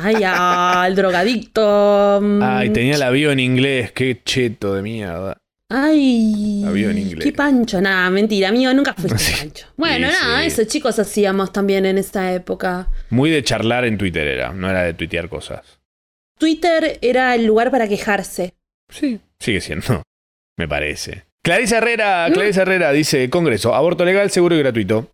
[0.00, 2.20] Ay, al drogadicto.
[2.42, 5.36] Ay, tenía la bio en inglés, qué cheto de mierda.
[5.68, 7.24] Ay, vio en inglés.
[7.24, 9.34] qué pancho, nada, mentira, amigo, nunca fuiste Sí.
[9.40, 9.66] pancho.
[9.76, 10.46] Bueno, Sí, nada, sí.
[10.46, 12.88] eso chicos hacíamos también en esa época.
[13.10, 15.80] Muy de charlar en Twitter era, no era de tuitear cosas.
[16.38, 18.54] Twitter era el lugar para quejarse.
[18.88, 20.02] Sí, sigue siendo,
[20.56, 21.24] me parece.
[21.42, 22.28] Clarisa Herrera.
[22.32, 25.10] Clarisa Herrera dice, Congreso, aborto legal, seguro y gratuito.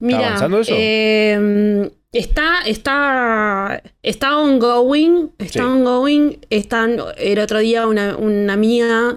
[0.00, 0.74] Mira, avanzando eso?
[0.76, 5.58] eh, está, está, está ongoing, está Sí.
[5.60, 6.38] ongoing.
[6.50, 9.16] Están, el otro día una, una amiga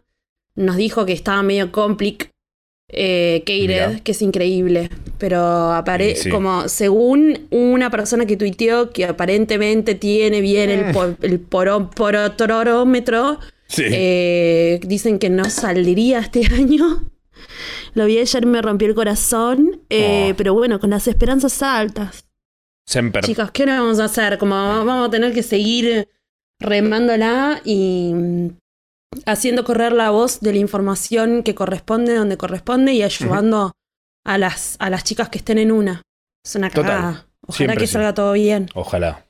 [0.56, 2.32] nos dijo que estaba medio complic,
[2.90, 4.90] eh, que es increíble.
[5.18, 5.40] Pero
[5.74, 6.30] apare Sí, sí.
[6.30, 10.92] como según una persona que tuiteó que aparentemente tiene bien el, Mm.
[10.94, 13.84] po- el poro- porotorómetro, Sí.
[13.88, 17.10] eh, dicen que no saldría este año.
[17.94, 19.82] Lo vi ayer, me rompió el corazón.
[19.90, 20.36] eh, Oh.
[20.38, 22.25] Pero bueno, con las esperanzas altas.
[22.88, 23.24] Semper.
[23.24, 24.38] Chicos, ¿qué nos vamos a hacer?
[24.38, 26.08] Como vamos a tener que seguir
[26.60, 28.48] remándola y mm,
[29.26, 33.72] haciendo correr la voz de la información que corresponde donde corresponde y ayudando
[34.24, 36.02] a, las, a las chicas que estén en una.
[36.44, 37.26] Es una Total.
[37.48, 37.94] Ojalá Siempre que sí.
[37.94, 38.70] salga todo bien.
[38.74, 39.26] Ojalá.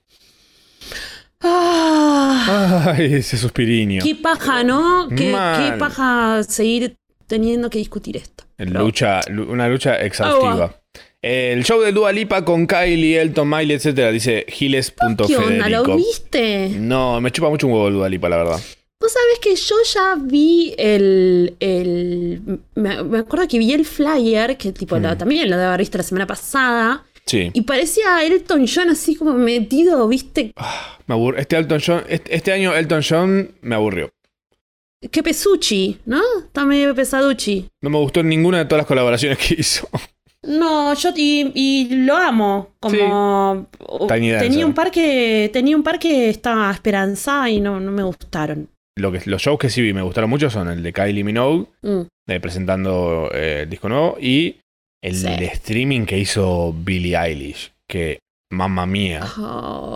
[1.42, 4.02] Ah, Ay, ese suspiriño.
[4.04, 5.08] qué paja, ¿no?
[5.10, 5.32] Qué,
[5.78, 6.98] paja seguir
[7.28, 8.46] teniendo que discutir esto.
[8.58, 10.82] Lucha, una lucha exhaustiva.
[11.28, 14.54] El show de Dua Lipa con Kylie, Elton, Miley, etcétera, dice ¿Qué
[15.02, 15.16] onda?
[15.18, 15.96] ¿Lo Giles.federico.
[15.98, 16.70] viste?
[16.78, 18.60] No, me chupa mucho un huevo el Dua Lipa, la verdad.
[19.02, 21.56] Vos sabés que yo ya vi el.
[21.60, 22.42] el
[22.76, 25.18] me, me acuerdo que vi el flyer, que tipo lo- Mm.
[25.18, 27.04] también lo debe haber visto la semana pasada.
[27.26, 27.50] Sí.
[27.54, 30.54] Y parecía Elton John así como metido, ¿viste?
[31.08, 31.42] Me aburre.
[31.42, 34.12] Este Elton John, este, este año Elton John me aburrió.
[35.12, 36.22] Que pesuchi, ¿no?
[36.46, 37.68] Está medio pesaduchi.
[37.82, 39.90] No me gustó ninguna de todas las colaboraciones que hizo.
[40.48, 42.70] No, yo y, y lo amo.
[42.80, 43.68] Como
[44.08, 44.50] Tiny Dancer.
[44.50, 45.50] tenía un par que.
[45.52, 48.70] Tenía un par que estaba esperanzada y no, no me gustaron.
[48.98, 51.66] Lo que, los shows que sí vi me gustaron mucho son el de Kylie Minogue,
[51.82, 52.02] Mm.
[52.30, 54.58] eh, presentando eh, el disco nuevo, y
[55.04, 55.28] el Sí.
[55.28, 57.72] streaming que hizo Billie Eilish.
[57.90, 58.20] Que,
[58.56, 59.22] mamma mía.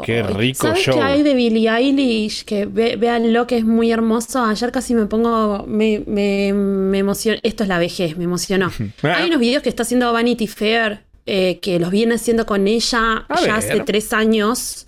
[0.05, 0.93] Qué rico ¿Sabes show.
[0.95, 2.45] qué hay de Billie Eilish?
[2.45, 4.43] Que ve, véanlo, que es muy hermoso.
[4.43, 5.65] Ayer casi me pongo.
[5.67, 7.39] Me, me, me emocionó.
[7.41, 8.71] Esto es la vejez, me emocionó.
[9.01, 13.25] Hay unos videos que está haciendo Vanity Fair eh, que los viene haciendo con ella
[13.29, 13.51] A ya ver.
[13.51, 14.85] hace tres años.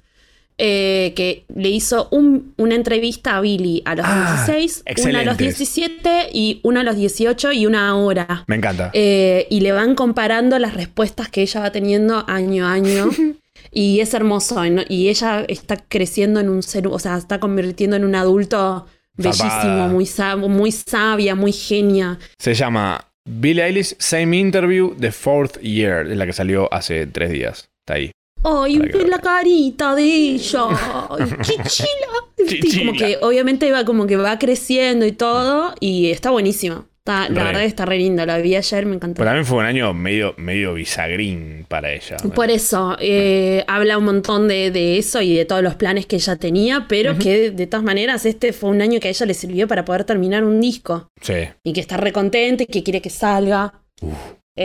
[0.64, 5.24] eh, que le hizo un- una entrevista a Billy a los Ah, 16, una a
[5.24, 5.58] los excelentes.
[5.58, 8.44] 17 y una a los 18 y una ahora.
[8.46, 8.92] Me encanta.
[8.94, 13.10] Eh, y le van comparando las respuestas que ella va teniendo año a año.
[13.72, 14.64] y es hermoso.
[14.70, 14.82] ¿no?
[14.88, 19.88] Y ella está creciendo en un ser, o sea, está convirtiendo en un adulto bellísimo,
[19.90, 22.18] muy, sab- muy sabia, muy genia.
[22.40, 27.32] Se llama Billie Eilish Same Interview The Fourth Year, es la que salió hace tres
[27.32, 27.70] días.
[27.86, 28.12] Está ahí.
[28.44, 30.64] Ay, ve la carita de ella.
[31.10, 32.08] Ay, chichila.
[32.80, 35.76] Como que obviamente va como que va creciendo y todo.
[35.80, 36.86] Y está buenísimo.
[37.04, 37.46] Está, la Re.
[37.46, 38.24] verdad que está re lindo.
[38.28, 39.16] La vi ayer, me encantó.
[39.18, 42.18] Pero también fue un año medio, medio bisagrín para ella.
[42.36, 46.18] Por eso, eh, habla un montón de, de eso y de todos los planes que
[46.18, 49.34] ella tenía, pero que de todas maneras este fue un año que a ella le
[49.34, 51.08] sirvió para poder terminar un disco.
[51.22, 51.34] Sí.
[51.64, 53.74] Y que está recontenta y que quiere que salga.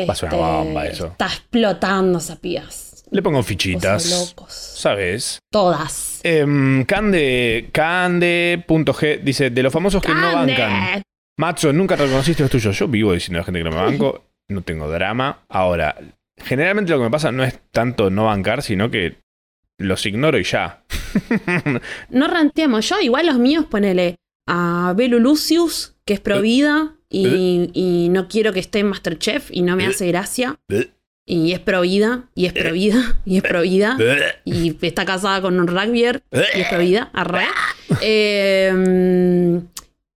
[0.09, 1.07] a ser una bomba eso.
[1.07, 3.05] Está explotando Sapías.
[3.12, 4.11] Le pongo fichitas.
[4.11, 4.53] locos.
[4.53, 5.39] ¿Sabes?
[5.51, 6.20] Todas.
[6.22, 11.03] Em, Cande, Cande.g dice, de los famosos que no bancan.
[11.39, 12.78] Macho, nunca reconociste los tuyos.
[12.78, 14.22] Yo vivo diciendo a la gente que no me banco.
[14.49, 15.45] No tengo drama.
[15.49, 15.97] Ahora,
[16.37, 19.16] generalmente lo que me pasa no es tanto no bancar, sino que
[19.76, 20.84] los ignoro y ya.
[22.11, 22.89] No ranteamos.
[22.89, 24.14] Yo, igual los míos, ponele
[24.47, 29.51] a Belu Lucius, que es pro vida y, y no quiero que esté en Masterchef
[29.51, 30.61] y no me hace gracia.
[31.26, 33.99] Y es pro vida, y es pro vida, y es pro vida.
[34.45, 37.47] Y está casada con un rugbyer, y es pro vida, arre.
[38.01, 39.61] Eh,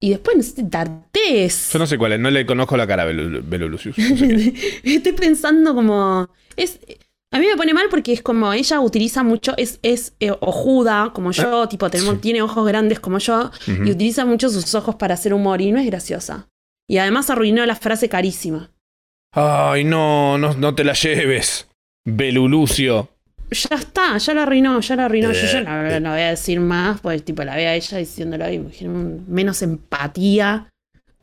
[0.00, 1.70] y después, D'Artés.
[1.72, 3.12] Yo no sé cuál es, no le conozco la cara a.
[3.12, 3.92] No sé.
[4.82, 6.30] Estoy pensando como.
[6.56, 6.80] Es,
[7.32, 11.12] a mí me pone mal porque es como ella utiliza mucho, es, es eh, ojuda
[11.14, 12.20] como yo, tipo tenemos, sí.
[12.22, 15.78] tiene ojos grandes como yo, y utiliza mucho sus ojos para hacer humor y no
[15.78, 16.48] es graciosa.
[16.88, 18.70] Y además arruinó la frase carísima.
[19.32, 21.68] Ay, no, no, no te la lleves.
[22.04, 23.10] Belu Lucio.
[23.50, 25.32] Ya está, ya la arruinó, ya la arruinó.
[25.32, 27.98] Yo ya Eh, no, no voy a decir más, pues tipo la veo a ella
[27.98, 28.58] diciéndolo y
[29.28, 30.66] menos empatía.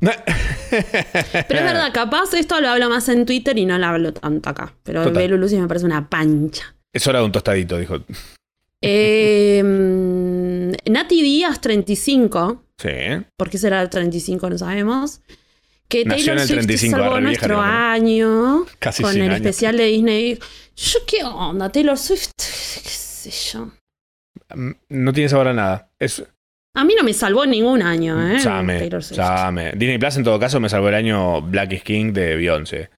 [0.00, 4.48] Pero es verdad, capaz esto lo hablo más en Twitter y no lo hablo tanto
[4.50, 4.74] acá.
[4.82, 5.10] Pero.
[5.12, 6.74] Belu Lucy me parece una pancha.
[6.92, 7.96] Es hora de un tostadito, dijo.
[8.80, 9.62] Eh,
[10.86, 12.88] Nati Díaz 35, Sí.
[13.36, 14.50] ¿por qué será el 35?
[14.50, 15.20] No sabemos.
[15.88, 19.40] Que Nació en Taylor Swift 35, salvó nuestro año Casi con 100 el años.
[19.46, 20.38] especial de Disney.
[20.76, 21.70] Yo, ¿qué onda?
[21.70, 22.42] Taylor Swift, qué
[22.90, 23.70] sé yo.
[24.54, 25.88] Mm, No tiene sabor a nada.
[25.98, 26.22] Es.
[26.76, 28.40] A mí no me salvó ningún año, ¿eh?
[28.40, 29.16] Same, Taylor Swift.
[29.16, 29.72] same.
[29.72, 32.90] Disney Plus, en todo caso, me salvó el año Black is King de Beyoncé.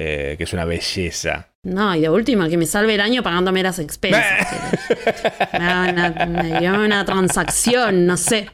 [0.00, 1.48] eh, que es una belleza.
[1.64, 4.46] No, y de última, que me salve el año pagándome las expensas.
[5.52, 8.48] me haga una, me una transacción, no sé.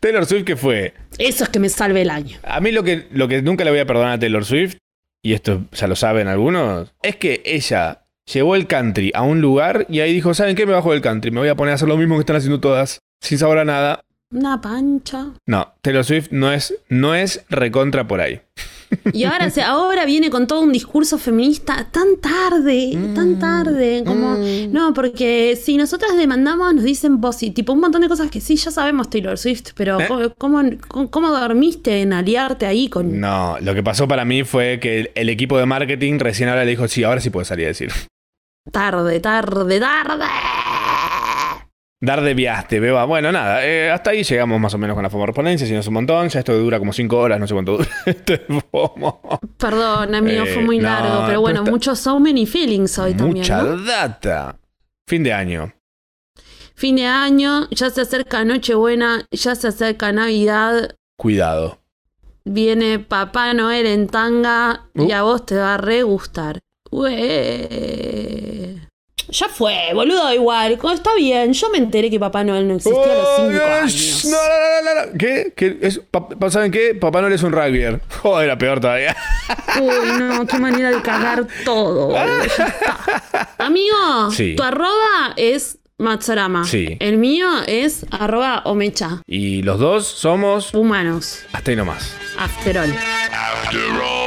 [0.00, 0.94] Taylor Swift, ¿qué fue?
[1.18, 2.38] Eso es que me salve el año.
[2.42, 4.76] A mí lo que, lo que nunca le voy a perdonar a Taylor Swift,
[5.22, 9.86] y esto ya lo saben algunos, es que ella llevó el country a un lugar
[9.88, 10.66] y ahí dijo, ¿saben qué?
[10.66, 12.60] Me bajo del country, me voy a poner a hacer lo mismo que están haciendo
[12.60, 14.04] todas, sin sabor a nada.
[14.30, 15.26] Una pancha.
[15.46, 18.40] No, Taylor Swift no es, no es recontra por ahí.
[19.12, 24.02] Y ahora, se, ahora viene con todo un discurso feminista tan tarde, tan tarde.
[24.06, 24.38] Como,
[24.70, 28.40] no, porque si nosotras demandamos, nos dicen vos y tipo un montón de cosas que
[28.40, 30.06] sí, ya sabemos Taylor Swift, pero ¿Eh?
[30.38, 33.20] ¿cómo, cómo, cómo dormiste en aliarte ahí con.
[33.20, 36.64] No, lo que pasó para mí fue que el, el equipo de marketing recién ahora
[36.64, 37.90] le dijo, sí, ahora sí puede salir a decir.
[38.70, 40.24] Tarde, tarde, tarde.
[42.04, 43.04] Dar de viaste, beba.
[43.04, 45.78] Bueno, nada, eh, hasta ahí llegamos más o menos con la FOMO correspondencia, si no
[45.78, 46.28] es un montón.
[46.28, 48.38] Ya esto dura como 5 horas, no sé cuánto dura este
[48.72, 49.20] FOMO.
[49.56, 53.38] Perdón, amigo, Eh, fue muy no, largo, pero bueno, muchos so many feelings hoy también.
[53.44, 53.76] Mucha ¿no?
[53.76, 54.58] data.
[55.06, 55.72] Fin de año.
[56.74, 61.78] Fin de año, ya se acerca Nochebuena, ya se acerca Navidad, Cuidado.
[62.44, 65.14] viene Papá Noel en tanga y Uh.
[65.14, 66.58] a vos te va a re gustar.
[69.32, 70.78] Ya fue, boludo, igual.
[70.92, 74.24] Está bien, yo me enteré que Papá Noel no existía a los 5 Oh, años.
[74.26, 75.18] No, no, no, no, no.
[75.18, 75.52] ¿Qué?
[75.56, 75.78] ¿Qué?
[75.80, 76.00] Es,
[76.50, 76.94] ¿Saben qué?
[76.94, 78.00] Papá Noel es un rugbyer.
[78.22, 79.16] Joder, era peor todavía.
[79.80, 82.18] Uy, no, qué manera de cagar todo, boludo.
[83.58, 84.54] Amigo, Sí.
[84.56, 86.64] tu arroba es Matsurama.
[86.66, 86.96] Sí.
[87.00, 89.22] El mío es arroba Omecha.
[89.26, 91.40] Y los dos somos Humanos.
[91.52, 92.14] hasta ahí nomás.
[92.38, 92.92] After all.
[92.92, 94.21] After all.